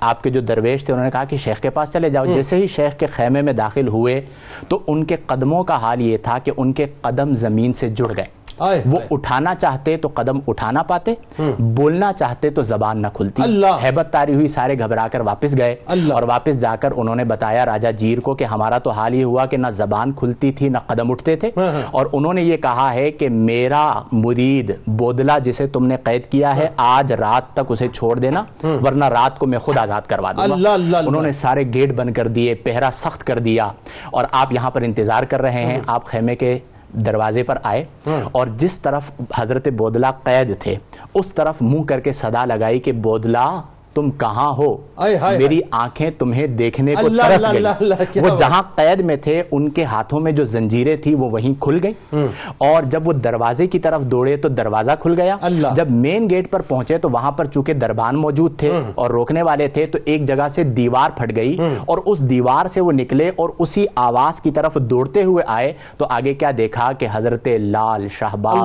[0.00, 2.56] آپ کے جو درویش تھے انہوں نے کہا کہ شیخ کے پاس چلے جاؤ۔ جیسے
[2.56, 4.20] ہی شیخ کے خیمے میں داخل ہوئے
[4.68, 8.16] تو ان کے قدموں کا حال یہ تھا کہ ان کے قدم زمین سے جڑ
[8.16, 8.41] گئے۔
[8.86, 11.14] وہ۔ اٹھانا چاہتے تو قدم اٹھانا پاتے
[11.58, 13.42] بولنا چاہتے تو زبان نہ کھلتی۔
[13.82, 15.76] ہیبت تاری ہوئی سارے گھبرا کر واپس گئے۔
[16.12, 19.24] اور واپس جا کر انہوں نے بتایا راجہ جیر کو کہ ہمارا تو حال یہ
[19.24, 22.42] ہوا کہ نہ زبان کھلتی تھی نہ قدم اٹھتے تھے ہاں، ہاں۔ اور انہوں نے
[22.42, 27.52] یہ کہا ہے کہ میرا مرید بودلا جسے تم نے قید کیا ہے آج رات
[27.54, 30.54] تک اسے چھوڑ دینا ورنہ رات کو میں خود آزاد کروا دوں گا۔
[30.98, 33.68] انہوں نے سارے گیٹ بند کر دیے پہرا سخت کر دیا
[34.10, 36.58] اور آپ یہاں پر انتظار کر رہے ہیں آپ خیمے کے
[36.92, 37.84] دروازے پر آئے
[38.32, 40.76] اور جس طرف حضرت بودلا قید تھے
[41.14, 43.60] اس طرف منہ کر کے صدا لگائی کہ بودلا
[43.94, 44.76] تم کہاں ہو؟
[45.38, 47.62] میری آنکھیں تمہیں دیکھنے کو ترس گئی
[48.20, 51.78] وہ۔ جہاں قید میں تھے ان کے ہاتھوں میں جو زنجیریں تھی وہ وہیں کھل
[51.82, 51.92] گئی
[52.58, 55.36] اور جب وہ دروازے کی طرف دوڑے تو دروازہ کھل گیا۔
[55.74, 59.68] جب مین گیٹ پر پہنچے تو وہاں پر چونکہ دربان موجود تھے اور روکنے والے
[59.68, 63.48] تھے تو ایک جگہ سے دیوار پھٹ گئی۔ اور اس دیوار سے وہ نکلے اور
[63.58, 68.56] اسی آواز کی طرف دوڑتے ہوئے آئے۔ تو آگے کیا دیکھا کہ حضرت لال شہباز۔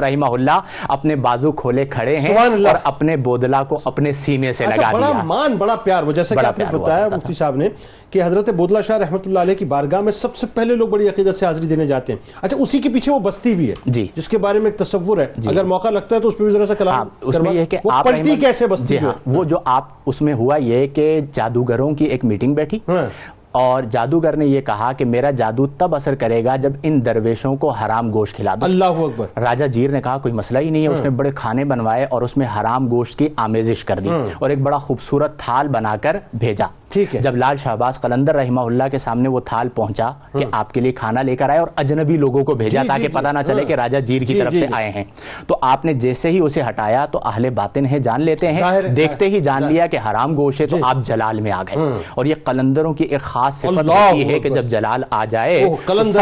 [0.00, 2.34] رحمہ اللہ اپنے بازو کھولے کھڑے ہیں۔
[2.68, 6.12] اور اپنے بودلا کو اپنے سینے سے اچھا لگا بڑا دیا۔ مان بڑا پیار۔ وہ
[6.12, 7.68] جیسے کہ آپ نے بتایا مفتی صاحب نے
[8.10, 11.08] کہ حضرت بودلا شاہ رحمۃ اللہ علیہ کی بارگاہ میں سب سے پہلے لوگ بڑی
[11.08, 14.06] عقیدت سے حاضری دینے جاتے ہیں۔ اچھا اسی کے پیچھے وہ بستی بھی ہے جی۔
[14.14, 16.52] جس کے بارے میں ایک تصور ہے۔ اگر موقع لگتا ہے تو اس پہ بھی
[16.52, 18.86] ذرا سا ہاں کلام اس میں یہ ہے کہ وہ آپ پلٹی رحمت- کیسے بستی
[18.86, 22.54] جی جو ہاں وہ جو آپ اس میں ہوا یہ کہ جادوگروں کی ایک میٹنگ
[22.54, 23.06] بیٹھی۔ ہاں۔
[23.54, 27.56] اور جادوگر نے یہ کہا کہ میرا جادو تب اثر کرے گا جب ان درویشوں
[27.56, 30.82] کو حرام گوشت کھلا دو۔ اللہ اکبر۔ راجہ جیر نے کہا کوئی مسئلہ ہی نہیں
[30.82, 34.10] ہے اس نے بڑے کھانے بنوائے اور اس میں حرام گوشت کی آمیزش کر دی
[34.38, 38.60] اور ایک بڑا خوبصورت تھال بنا کر بھیجا۔ ٹھیک ہے۔ جب لال شہباز قلندر رحمہ
[38.60, 41.68] اللہ کے سامنے وہ تھال پہنچا کہ آپ کے لیے کھانا لے کر آئے اور
[41.76, 44.22] اجنبی لوگوں کو بھیجا جی، جی، تاکہ جی، پتہ نہ چلے ہاں۔ کہ راجہ جیر
[44.22, 45.04] کی طرف سے۔ آئے ہیں
[45.46, 48.62] تو آپ نے جیسے ہی اسے ہٹایا تو اہل باطن ہے جان لیتے ہیں
[48.96, 51.76] دیکھتے ہی جان۔ لیا کہ حرام گوشت ہے تو آپ جلال میں آ گئے
[52.14, 56.02] اور یہ قلندروں کی ایک خاص صفت ہوتی ہے کہ۔ جب جلال آ جائے تو
[56.04, 56.18] سب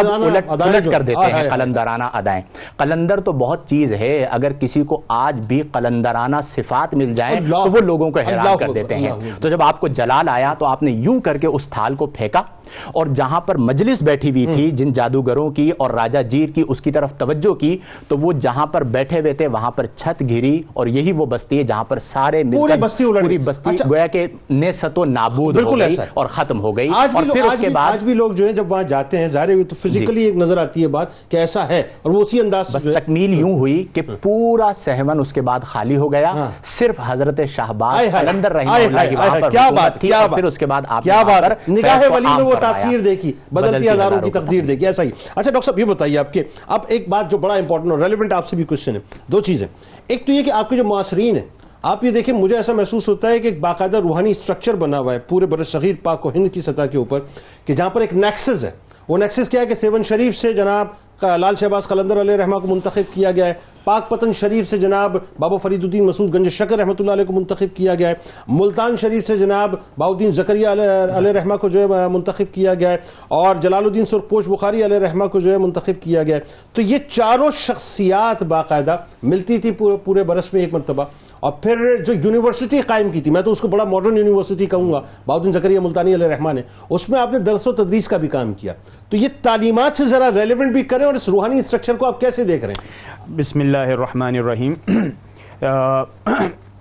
[0.62, 2.40] الٹ کر دیتے ہیں۔ قلندرانہ ادائیں
[2.76, 7.70] قلندر تو بہت چیز ہے اگر کسی کو آج بھی قلندرانہ صفات مل جائیں تو
[7.72, 9.10] وہ لوگوں کو حیران کر دیتے ہیں۔
[9.40, 12.06] تو جب آپ کو جلال آیا تو آپ نے یوں کر کے اس تھال کو
[12.06, 12.42] پھینکا
[12.86, 16.80] اور جہاں پر مجلس بیٹھی ہوئی تھی جن جادوگروں کی اور راجہ جیر کی اس
[16.80, 17.76] کی طرف توجہ کی
[18.08, 21.58] تو وہ جہاں پر بیٹھے ہوئے تھے وہاں پر چھت گھری اور یہی وہ بستی
[21.58, 25.58] ہے جہاں پر سارے پوری بستی پوری گئی۔ بستی اچھا۔ گویا کہ نیست و نابود
[25.58, 28.32] ہو گئی۔ اور ختم ہو گئی۔ آج اور پھر اس کے بعد آج بھی لوگ
[28.32, 31.30] جو ہیں جب وہاں جاتے ہیں ظاہر ہے تو فزیکلی ایک نظر آتی ہے بات
[31.30, 35.32] کہ ایسا ہے اور وہ اسی انداز بس تکمیل یوں ہوئی کہ پورا سہون اس
[35.32, 39.50] کے بعد خالی ہو گیا۔ ہاں۔ صرف حضرت شہباز قلندر رحمہ اللہ کی وہاں پر
[39.50, 42.54] کیا بات کیا بات۔ اس کے بعد آپ کیا بات نگاہ ولی نے عام وہ۔
[42.60, 46.32] تاثیر دیکھی بدلتی ہزاروں کی تقدیر دیکھی۔ ایسا ہی اچھا ڈاکٹر صاحب یہ بتائیے آپ
[46.32, 49.40] کے اب ایک بات جو بڑا امپورٹنٹ اور ریلیونٹ آپ سے بھی کوشچن ہے دو
[49.40, 49.66] چیزیں۔
[50.06, 51.44] ایک تو یہ کہ آپ کے جو معاصرین ہیں
[51.82, 55.14] آپ یہ دیکھیں مجھے ایسا محسوس ہوتا ہے کہ ایک باقاعدہ روحانی سٹرکچر بنا ہوا
[55.14, 57.20] ہے پورے بر صغیر پاک و ہند کی سطح کے اوپر
[57.64, 58.70] کہ جہاں پر ایک نیکسس ہے۔
[59.08, 60.86] وہ نیکسس کیا ہے کہ سیون شریف سے جناب
[61.24, 63.54] لال شہباز قلندر علیہ رحمہ کو منتخب کیا گیا ہے۔
[63.84, 67.32] پاک پتن شریف سے جناب بابا فرید الدین مسعود گنج شکر رحمۃ اللہ علیہ کو
[67.32, 68.14] منتخب کیا گیا ہے۔
[68.48, 70.68] ملتان شریف سے جناب باؤدین زکریہ
[71.16, 72.96] علیہ رحمہ کو جو ہے، منتخب کیا گیا ہے۔
[73.28, 76.40] اور جلال الدین سرپوش بخاری علیہ رحمہ کو جو ہے، منتخب کیا گیا ہے۔
[76.72, 79.70] تو یہ چاروں شخصیات باقاعدہ ملتی تھی
[80.04, 81.04] پورے برس میں ایک مرتبہ۔
[81.42, 84.92] اور پھر جو یونیورسٹی قائم کی تھی، میں تو اس کو بڑا ماڈرن یونیورسٹی کہوں
[84.92, 88.16] گا باؤدین زکریہ ملتانی علیہ رحمان نے، اس میں آپ نے درس و تدریس کا
[88.16, 88.72] بھی کام کیا۔
[89.10, 92.44] تو یہ تعلیمات سے ذرا ریلیونٹ بھی کریں اور اس روحانی اسٹرکچر کو آپ کیسے
[92.44, 94.74] دیکھ رہے ہیں؟ بسم اللہ الرحمن الرحیم۔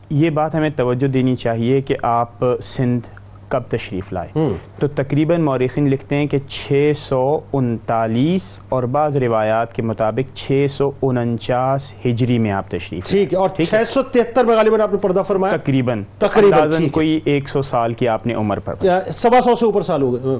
[0.09, 3.07] یہ بات ہمیں توجہ دینی چاہیے کہ آپ سندھ
[3.51, 4.47] کب تشریف لائے
[4.79, 7.21] تو تقریباً مورخین لکھتے ہیں کہ چھ سو
[7.53, 13.37] انتالیس اور بعض روایات کے مطابق چھ سو انچاس ہجری میں آپ تشریف ٹھیک ہے
[13.37, 17.61] اور چھ سو تہتر میں غالباً آپ نے پردہ فرمایا تقریباً تقریباً،۔ کوئی ایک سو
[17.63, 18.75] سال کی آپ نے عمر پر
[19.13, 20.39] سوا سو سے اوپر سال ہو گئے ہاں۔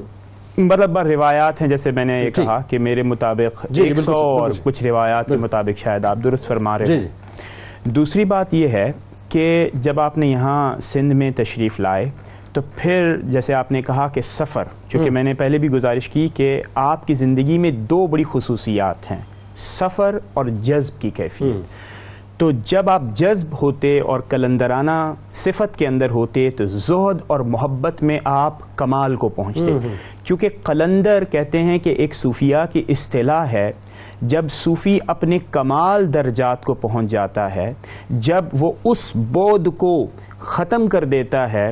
[0.58, 4.16] مطلب روایات ہیں جیسے میں نے یہ ٹھیک۔ کہا کہ میرے مطابق جی، ایک بالکل
[4.16, 8.26] سو اور۔ کچھ روایات کے۔ مطابق شاید آپ درست فرما رہے جی ہیں جی دوسری
[8.26, 8.92] بات یہ ہے
[9.30, 12.06] کہ جب آپ نے یہاں سندھ میں تشریف لائے
[12.54, 16.28] تو پھر جیسے آپ نے کہا کہ سفر چونکہ میں نے پہلے بھی گزارش کی
[16.34, 19.22] کہ آپ کی زندگی میں دو بڑی خصوصیات ہیں
[19.56, 21.56] سفر اور جذب کی کیفیت.
[22.38, 28.04] تو جب آپ جذب ہوتے اور کلندرانہ صفت کے اندر ہوتے تو زہد اور محبت
[28.04, 29.78] میں آپ کمال کو پہنچتے.
[30.24, 33.72] کیونکہ قلندر کہتے ہیں کہ ایک صوفیہ کی اصطلاح ہے
[34.22, 37.70] جب صوفی اپنے کمال درجات کو پہنچ جاتا ہے
[38.10, 40.08] جب وہ اس بود کو
[40.40, 41.72] ختم کر دیتا ہے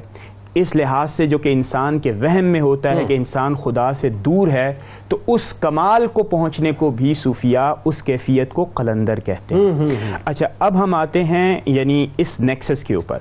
[0.56, 4.10] اس لحاظ سے جو کہ انسان کے وہم میں ہوتا ہے کہ انسان خدا سے
[4.10, 4.74] دور ہے
[5.10, 10.48] تو اس کمال کو پہنچنے کو بھی صوفیہ اس کیفیت کو قلندر کہتے ہیں۔ اچھا
[10.60, 13.18] اب ہم آتے ہیں یعنی اس نیکسس کے اوپر۔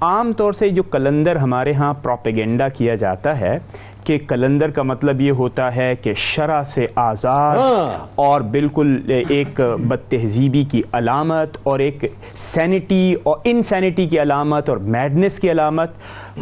[0.00, 3.58] عام طور سے جو کلندر ہمارے ہاں پروپیگنڈا کیا جاتا ہے
[4.10, 8.96] کہ کلندر کا مطلب یہ ہوتا ہے کہ شرع سے آزاد ہاں۔ اور بالکل
[9.28, 12.04] ایک بد تہذیبی کی علامت اور ایک
[12.44, 15.90] سینٹی اور انسینٹی کی علامت اور میڈنس کی علامت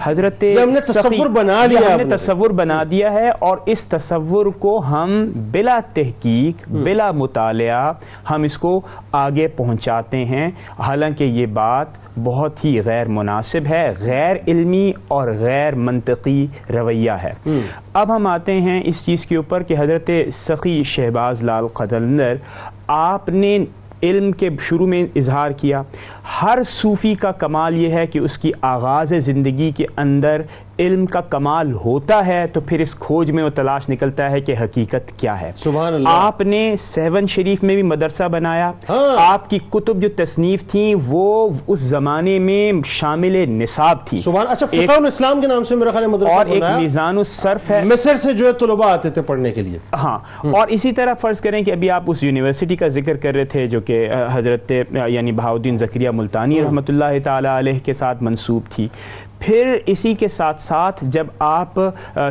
[0.03, 4.47] حضرت ہم نے تصور بنا لیا ہم نے۔ تصور بنا دیا ہے اور اس تصور
[4.59, 7.93] کو ہم بلا تحقیق بلا مطالعہ
[8.31, 8.81] ہم اس کو
[9.19, 15.75] آگے پہنچاتے ہیں حالانکہ یہ بات بہت ہی غیر مناسب ہے غیر علمی اور غیر
[15.75, 17.33] منطقی رویہ ہے۔
[17.93, 22.35] اب ہم آتے ہیں اس چیز کے اوپر کہ حضرت سخی شہباز لال قدلندر
[22.87, 23.59] آپ نے
[24.03, 25.83] علم کے شروع میں اظہار کیا۔
[26.43, 30.43] ہر صوفی کا کمال یہ ہے کہ اس کی آغاز زندگی کے اندر
[30.79, 34.55] علم کا کمال ہوتا ہے تو پھر اس کھوج میں وہ تلاش نکلتا ہے کہ
[34.61, 39.51] حقیقت کیا ہے۔ سبحان اللہ۔ آپ نے سیون شریف میں بھی مدرسہ بنایا۔ ہاں۔ آپ
[39.51, 44.93] کی کتب جو تصنیف تھیں وہ اس زمانے میں شامل نصاب تھی۔ سبحان اچھا فقہ
[44.93, 48.47] الاسلام کے نام سے میرا خیال مدرسہ اور ایک میزان الصرف ہے۔ مصر سے جو
[48.47, 51.91] ہے طلباء آتے تھے پڑھنے کے لیے۔ ہاں۔ اور اسی طرح فرض کریں کہ ابھی
[51.91, 54.73] آپ اس یونیورسٹی کا ذکر کر رہے تھے جو کہ حضرت
[55.07, 58.89] یعنی بہاؤدین زکریہ ملتانی رحمۃ اللہ تعالی علیہ کے ساتھ منسوب تھی۔
[59.41, 61.79] پھر اسی کے ساتھ ساتھ جب آپ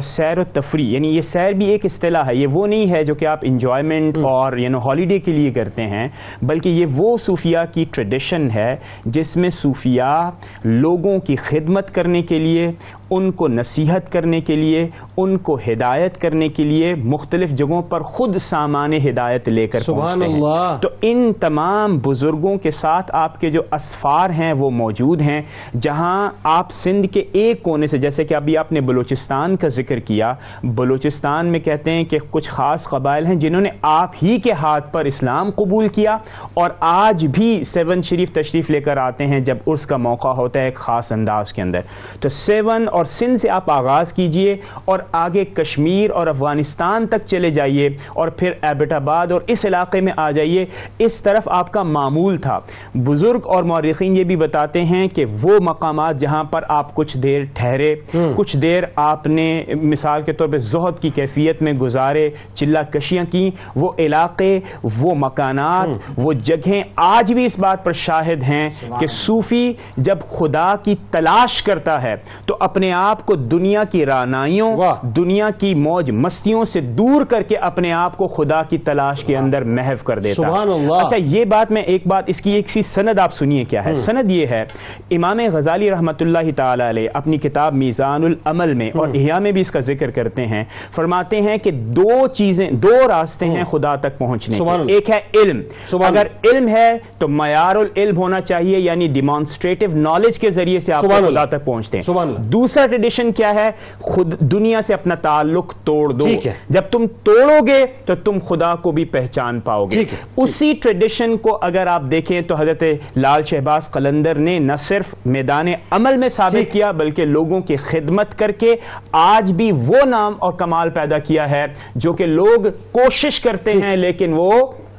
[0.01, 3.16] سیر و تفریح یعنی یہ سیر بھی ایک اصطلاح ہے یہ وہ نہیں ہے جو
[3.16, 6.08] کہ آپ انجوائمنٹ اور یعنی ہالیڈے کے لیے کرتے ہیں
[6.41, 10.30] بلکہ یہ وہ صوفیہ کی ٹریڈیشن ہے جس میں صوفیہ
[10.64, 12.70] لوگوں کی خدمت کرنے کے لیے
[13.10, 14.88] ان کو نصیحت کرنے کے لیے
[15.18, 20.20] ان کو ہدایت کرنے کے لیے مختلف جگہوں پر خود سامان ہدایت لے کر سبحان
[20.20, 24.70] پہنچتے ہیں اللہ۔ تو ان تمام بزرگوں کے ساتھ آپ کے جو اسفار ہیں وہ
[24.70, 25.41] موجود ہیں
[25.82, 29.99] جہاں آپ سندھ کے ایک کونے سے جیسے کہ ابھی آپ نے بلوچستان کا ذکر
[29.99, 30.34] کیا
[30.64, 34.93] بلوچستان میں کہتے ہیں کہ کچھ خاص قبائل ہیں جنہوں نے آپ ہی کے ہاتھ
[34.93, 36.18] پر اسلام قبول کیا
[36.53, 40.60] اور آج بھی سیون شریف تشریف لے کر آتے ہیں جب عرس کا موقع ہوتا
[40.60, 41.80] ہے ایک خاص انداز کے اندر
[42.20, 47.50] تو سیون اور سندھ سے آپ آغاز کیجیے اور آگے کشمیر اور افغانستان تک چلے
[47.52, 50.66] جائیے اور پھر ایبٹ آباد اور اس علاقے میں آ جائیے۔
[51.00, 52.60] اس طرف آپ کا معمول تھا۔
[52.95, 57.43] بزرگ اور مورخین یہ بھی بتاتے ہیں کہ وہ مقامات جہاں پر آپ کچھ دیر
[57.54, 57.95] ٹھہرے۔
[58.36, 63.24] کچھ دیر آپ نے مثال کے طور پہ زہد کی کیفیت میں گزارے چلا کشیاں
[63.32, 64.60] کی وہ علاقے
[65.02, 65.88] وہ مکانات
[66.18, 68.70] وہ جگہیں آج بھی اس بات پر شاہد ہیں
[69.00, 74.75] کہ صوفی جب خدا کی تلاش کرتا ہے تو اپنے آپ کو دنیا کی رانائیوں۔
[75.01, 79.38] دنیا کی موج مستیوں سے دور کر کے اپنے آپ کو خدا کی تلاش کے
[79.38, 82.69] اندر محو کر دیتا سبحان اللہ۔ اچھا یہ بات میں ایک بات اس کی ایک
[82.69, 84.65] سی سند آپ سنیے کیا ہے سند یہ ہے
[85.11, 89.61] امام غزالی رحمت اللہ تعالی علیہ اپنی کتاب میزان العمل میں اور احیاء میں بھی
[89.61, 90.63] اس کا ذکر کرتے ہیں
[90.95, 95.61] فرماتے ہیں کہ دو چیزیں دو راستے ہیں خدا تک پہنچنے کے۔ ایک ہے علم
[96.07, 101.01] اگر علم ہے تو معیار العلم ہونا چاہیے یعنی ڈیمانسٹریٹو نالج کے ذریعے سے آپ
[101.01, 102.38] خدا۔ تک پہنچتے ہیں اللہ۔
[102.78, 103.69] دوسرا ٹریڈیشن کیا ہے؟
[103.99, 106.28] خود دنیا سے اپنا تعلق توڑ دو۔
[106.69, 110.03] جب تم توڑو گے تو تم خدا کو بھی پہچان پاؤ گے۔
[110.38, 112.84] اسی ٹریڈیشن کو اگر آپ دیکھیں تو حضرت
[113.15, 118.39] لال شہباز قلندر نے نہ صرف میدان عمل میں ثابت۔ کیا بلکہ لوگوں کی خدمت
[118.39, 118.75] کر کے
[119.11, 121.65] آج بھی وہ نام اور کمال پیدا کیا ہے
[121.95, 124.51] جو کہ لوگ کوشش کرتے ہیں لیکن وہ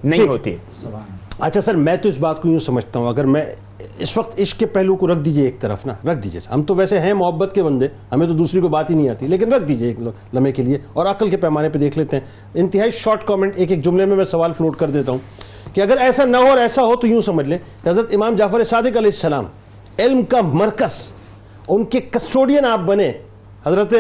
[0.05, 0.57] نہیں۔ ہوتی۔
[1.39, 3.43] اچھا سر میں تو اس بات کو یوں سمجھتا ہوں اگر میں
[3.99, 6.75] اس وقت عشق کے پہلو کو رکھ دیجیے ایک طرف، نا، رکھ دیجیے۔ ہم تو
[6.75, 9.65] ویسے ہیں محبت کے بندے، ہمیں تو دوسری کو بات ہی نہیں آتی، لیکن رکھ
[9.65, 10.01] دیجیے ایک
[10.35, 12.25] لمحے کے لیے اور عقل کے پیمانے پہ دیکھ لیتے ہیں۔
[12.55, 15.19] انتہائی شارٹ کامنٹ ایک ایک جملے میں میں سوال فلوٹ کر دیتا ہوں
[15.75, 18.37] کہ اگر ایسا نہ ہو اور ایسا ہو تو یوں سمجھ لیں کہ حضرت امام
[18.37, 19.45] جعفر صادق علیہ السلام
[19.99, 21.01] علم کا مرکز،
[21.69, 23.13] ان کے کسٹوڈین آپ بنے
[23.67, 23.95] حضرت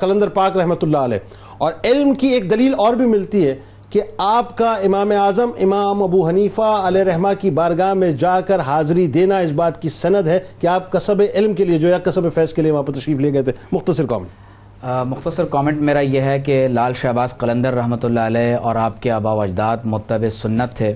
[0.00, 1.18] قلندر پاک رحمۃ اللہ علیہ۔
[1.58, 3.54] اور علم کی ایک دلیل اور بھی ملتی ہے
[3.92, 8.60] کہ آپ کا امام اعظم امام ابو حنیفہ علیہ رحمہ کی بارگاہ میں جا کر
[8.60, 11.98] حاضری دینا اس بات کی سند ہے کہ آپ کسب علم کے لیے جو ہے
[12.04, 14.04] کسب فیض کے لیے وہاں پر تشریف لے گئے تھے۔ مختصر
[14.82, 19.02] آ، مختصر کامنٹ میرا یہ ہے کہ لال شہباز قلندر رحمۃ اللہ علیہ اور آپ
[19.02, 20.94] کے آبا و اجداد متبع سنت تھے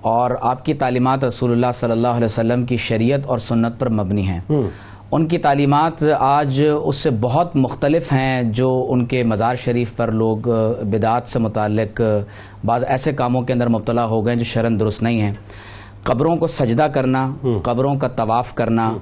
[0.00, 3.88] اور آپ کی تعلیمات رسول اللہ صلی اللہ علیہ وسلم کی شریعت اور سنت پر
[3.88, 4.40] مبنی ہیں۔
[5.12, 10.12] ان کی تعلیمات آج اس سے بہت مختلف ہیں جو ان کے مزار شریف پر
[10.12, 10.36] لوگ
[10.82, 12.00] بدعات سے متعلق
[12.64, 15.32] بعض ایسے کاموں کے اندر مبتلا ہو گئے ہیں جو شرن درست نہیں ہیں۔
[16.02, 17.32] قبروں کو سجدہ کرنا
[17.62, 18.92] قبروں کا طواف کرنا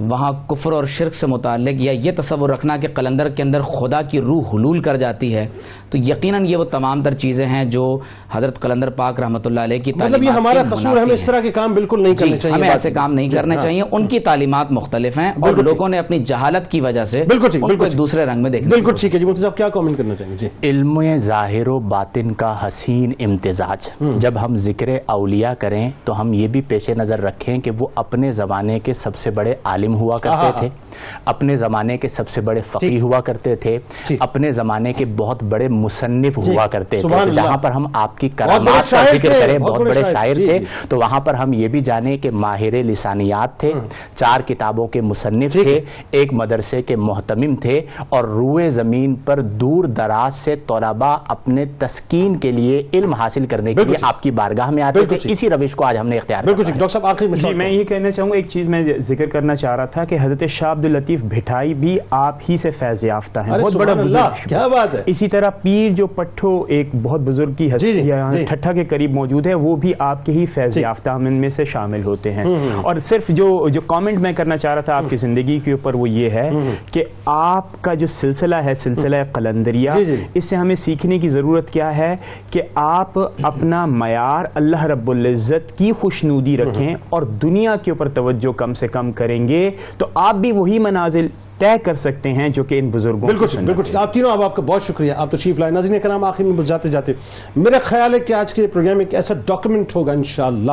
[0.00, 4.00] وہاں کفر اور شرک سے متعلق یا یہ تصور رکھنا کہ قلندر کے اندر خدا
[4.02, 5.46] کی روح حلول کر جاتی ہے
[5.90, 7.98] تو یقیناً یہ وہ تمام تر چیزیں ہیں جو
[8.32, 11.40] حضرت قلندر پاک رحمۃ اللہ علیہ کی مطلب یہ ہمارا قصور ہے ہمیں اس طرح
[11.40, 13.82] کے کام بالکل نہیں جی کرنے چاہیے ہمیں ایسے۔ کام نہیں جی، کرنے ہاں۔ چاہیے
[13.90, 17.76] ان کی تعلیمات مختلف ہیں اور۔ لوگوں نے اپنی جہالت کی وجہ سے بالکل ان
[17.76, 20.14] کو ایک۔ دوسرے رنگ میں دیکھنا بالکل ٹھیک ہے جی مفتی صاحب کیا کامنٹ کرنا
[20.14, 23.88] چاہیں گے جی علم ظاہر و باطن کا حسین امتزاج
[24.18, 28.32] جب ہم ذکر اولیاء کریں تو ہم یہ بھی پیش نظر رکھیں کہ وہ اپنے
[28.32, 30.68] زمانے کے سب سے بڑے عالم ہوا کرتے تھے۔
[31.24, 33.78] اپنے زمانے کے سب سے بڑے فقی ہوا کرتے تھے۔
[34.08, 38.28] جی۔ اپنے زمانے کے بہت بڑے مصنف ہوا کرتے تھے۔ جہاں۔ پر ہم آپ کی
[38.28, 41.68] کرامات کا ذکر کریں بہت بڑے شاعر، جی، تھے جی۔ تو وہاں پر ہم یہ
[41.68, 43.72] بھی جانیں کہ ماہر لسانیات تھے۔
[44.16, 45.80] چار کتابوں کے مصنف تھے۔
[46.10, 52.36] ایک مدرسے کے محتمم تھے اور روئے زمین پر دور دراز سے طلباء اپنے تسکین
[52.36, 55.74] کے لیے علم حاصل کرنے کے لیے۔ آپ کی بارگاہ میں آتے تھے۔ اسی روش
[55.74, 58.30] کو آج ہم نے اختیار کیا ڈاکٹر صاحب آخری میں جی میں یہ کہنا چاہوں
[58.30, 61.74] گا ایک چیز میں ذکر کرنا چاہ رہا تھا کہ حضرت شاہ عبد الطیف بھٹائی
[61.74, 65.50] بھی آپ ہی سے فیض یافتہ ہیں۔ بہت بڑا بزرگ کیا بات ہے؟ اسی طرح
[65.62, 69.12] پیر جو پٹھو ایک بہت بزرگ کی جی، ہستی جی، یہاں جی۔ ٹھٹھا کے قریب
[69.12, 72.04] موجود ہے وہ بھی آپ کے ہی فیض جی۔ یافتہ ہم ان میں سے شامل
[72.04, 72.44] ہوتے ہیں۔
[72.82, 75.94] اور صرف جو جو کامنٹ میں کرنا چاہ رہا تھا آپ کی زندگی کے اوپر
[75.94, 76.50] وہ یہ ہے
[76.92, 81.28] کہ آپ کا جو سلسلہ ہے سلسلہ قلندریہ جی، جی۔ اس سے ہمیں سیکھنے کی
[81.28, 82.14] ضرورت کیا ہے
[82.50, 88.52] کہ آپ اپنا معیار اللہ رب العزت کی خوشنودی رکھیں اور دنیا کے اوپر توجہ
[88.52, 89.59] کم سے کم کریں گے۔
[89.98, 91.26] تو آپ بھی وہی منازل
[91.60, 94.62] طے کر سکتے ہیں جو کہ ان بزرگوں بالکل بالکل آپ تینوں اب آپ کا
[94.66, 97.12] بہت شکریہ۔ آپ تشریف لائے ناظرین کرام آخر میں جاتے جاتے۔
[97.56, 100.72] میرا خیال ہے کہ آج کے پروگرام ایک ایسا ڈاکیومنٹ ہوگا انشاءاللہ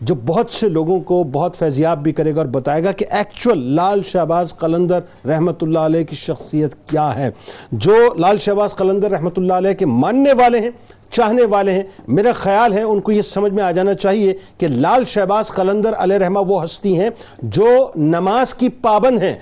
[0.00, 3.58] جو بہت سے لوگوں کو بہت فیضیاب بھی کرے گا اور بتائے گا کہ ایکچول
[3.58, 7.30] لال شہباز قلندر رحمت اللہ علیہ کی شخصیت کیا ہے۔
[7.72, 10.70] جو لال شہباز قلندر رحمت اللہ علیہ کے ماننے والے ہیں
[11.10, 14.68] چاہنے والے ہیں میرا خیال ہے ان کو یہ سمجھ میں آ جانا چاہیے کہ
[14.68, 17.10] لال شہباز قلندر علیہ رحمہ وہ ہستی ہیں
[17.42, 19.34] جو نماز کی پابند ہیں۔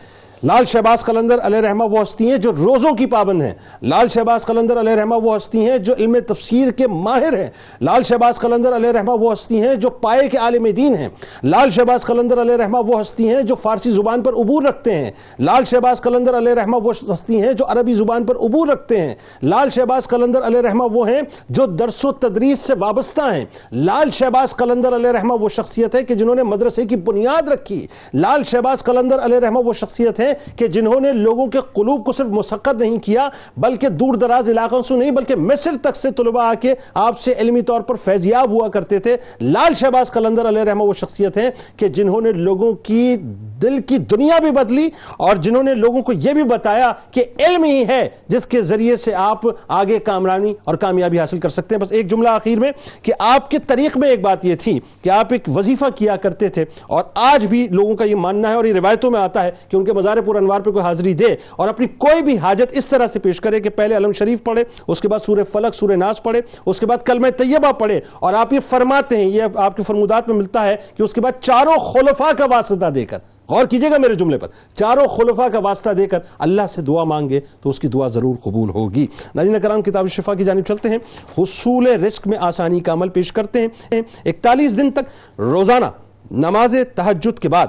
[0.44, 4.44] لال شہباز قلندر علیہ رحمہ وہ ہستی ہیں جو روزوں کی پابند ہیں۔ لال شہباز
[4.44, 7.46] قلندر علیہ رحمہ وہ ہستی ہیں جو علم تفسیر کے ماہر ہیں۔
[7.80, 11.08] لال شہباز قلندر علیہ رحمہ وہ ہستی ہیں جو پائے کے عالم دین ہیں۔
[11.44, 15.10] لال شہباز قلندر علیہ رحمہ وہ ہستی ہیں جو فارسی زبان پر عبور رکھتے ہیں۔
[15.38, 19.14] لال شہباز قلندر علیہ رحمہ وہ ہستی ہیں جو عربی زبان پر عبور رکھتے ہیں۔
[19.42, 24.10] لال شہباز قلندر علیہ رحمہ وہ ہیں جو درس و تدریس سے وابستہ ہیں۔ لال
[24.10, 28.42] شہباز قلندر علیہ رحمہ وہ شخصیت ہے کہ جنہوں نے مدرسے کی بنیاد رکھی۔ لال
[28.44, 32.26] شہباز قلندر علیہ رحمہ وہ شخصیت ہے کہ جنہوں نے لوگوں کے قلوب کو صرف
[32.26, 36.54] مسقر نہیں کیا بلکہ دور دراز علاقوں سے نہیں، بلکہ مصر تک سے طلباء آ
[36.54, 40.82] کے آپ سے علمی طور پر فیضیاب ہوا کرتے تھے۔ لال شہباز قلندر علیہ رحمہ
[40.82, 43.16] وہ شخصیت ہیں کہ جنہوں نے لوگوں کی
[43.62, 47.64] دل کی دنیا بھی بدلی اور جنہوں نے لوگوں کو یہ بھی بتایا کہ علم
[47.64, 51.80] ہی ہے جس کے ذریعے سے آپ آگے کامرانی اور کامیابی حاصل کر سکتے ہیں۔
[51.80, 52.72] بس ایک جملہ آخر میں
[53.02, 56.48] کہ آپ کے طریق میں ایک بات یہ تھی کہ آپ ایک وظیفہ کیا کرتے
[56.48, 59.50] تھے اور آج بھی لوگوں کا یہ ماننا ہے اور یہ روایتوں میں آتا ہے
[59.68, 62.76] کہ ان کے مزار پر انوار پہ کوئی حاضری دے اور اپنی کوئی بھی حاجت
[62.76, 65.74] اس طرح سے پیش کرے کہ پہلے علم شریف پڑھے، اس کے بعد سورہ فلق،
[65.74, 69.42] سورہ ناس پڑھے، اس کے بعد کلمہ طیبہ پڑھے اور آپ یہ فرماتے ہیں، یہ
[69.54, 73.04] آپ کی فرمودات میں ملتا ہے کہ اس کے بعد چاروں خلفاء کا واسطہ دے
[73.04, 73.18] کر،
[73.48, 77.04] غور کیجیے گا میرے جملے پر، چاروں خلفاء کا واسطہ دے کر اللہ سے دعا
[77.04, 80.88] مانگے تو اس کی دعا ضرور قبول ہوگی۔ ناظرین کرام، کتاب شفا کی جانب چلتے
[80.88, 80.98] ہیں،
[81.38, 85.86] حصول رزق میں آسانی کا عمل پیش کرتے ہیں۔ اکتالیس دن تک روزانہ
[86.30, 87.66] نماز تہجد کے بعد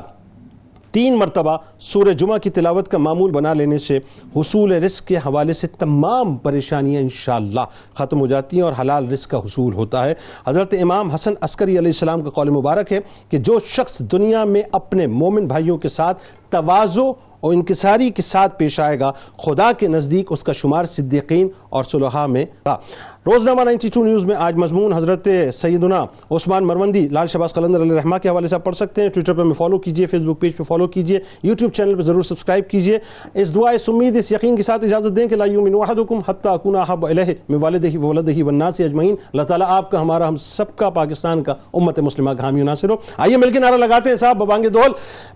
[0.91, 3.99] تین مرتبہ سورہ جمعہ کی تلاوت کا معمول بنا لینے سے
[4.35, 7.61] حصول رزق کے حوالے سے تمام پریشانیاں انشاءاللہ
[7.97, 10.13] ختم ہو جاتی ہیں اور حلال رزق کا حصول ہوتا ہے۔
[10.47, 14.61] حضرت امام حسن عسکری علیہ السلام کا قول مبارک ہے کہ جو شخص دنیا میں
[14.71, 19.11] اپنے مومن بھائیوں کے ساتھ توازو اور انکساری کے ساتھ پیش آئے گا،
[19.45, 22.77] خدا کے نزدیک اس کا شمار صدیقین اور صلحاء میں تھا
[23.25, 28.15] روزنامہ 92 نیوز میں آج مضمون حضرت سیدنا عثمان مروندی، لال شہباز قلندر علیہ رحمہ
[28.17, 30.55] کے حوالے سے آپ پڑھ سکتے ہیں۔ ٹویٹر پہ میں فالو کیجیے فیس بک پیج
[30.57, 32.97] پہ فالو کیجیے یوٹیوب چینل پہ ضرور سبسکرائب کیجیے۔
[33.33, 36.49] اس دعا اس امید، اس یقین کے ساتھ اجازت دیں کہ لا یؤمن احدکم حتی
[36.49, 40.75] اکون احب الیہ من والدہ وولدہ والناس اجمعین۔ اللہ تعالیٰ آپ کا، ہمارا، ہم سب
[40.75, 44.09] کا، پاکستان کا امت مسلمہ کا حامی و ناصر ہو۔ آئیے مل کے نعرہ لگاتے
[44.09, 44.91] ہیں صاحب، ببانگ دول۔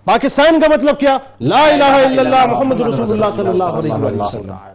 [0.05, 4.74] پاکستان کا مطلب کیا؟ لا الہ الا اللہ محمد رسول اللہ صلی اللہ علیہ وسلم۔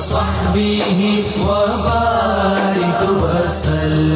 [0.00, 4.09] وصحبه وبارك وسلم.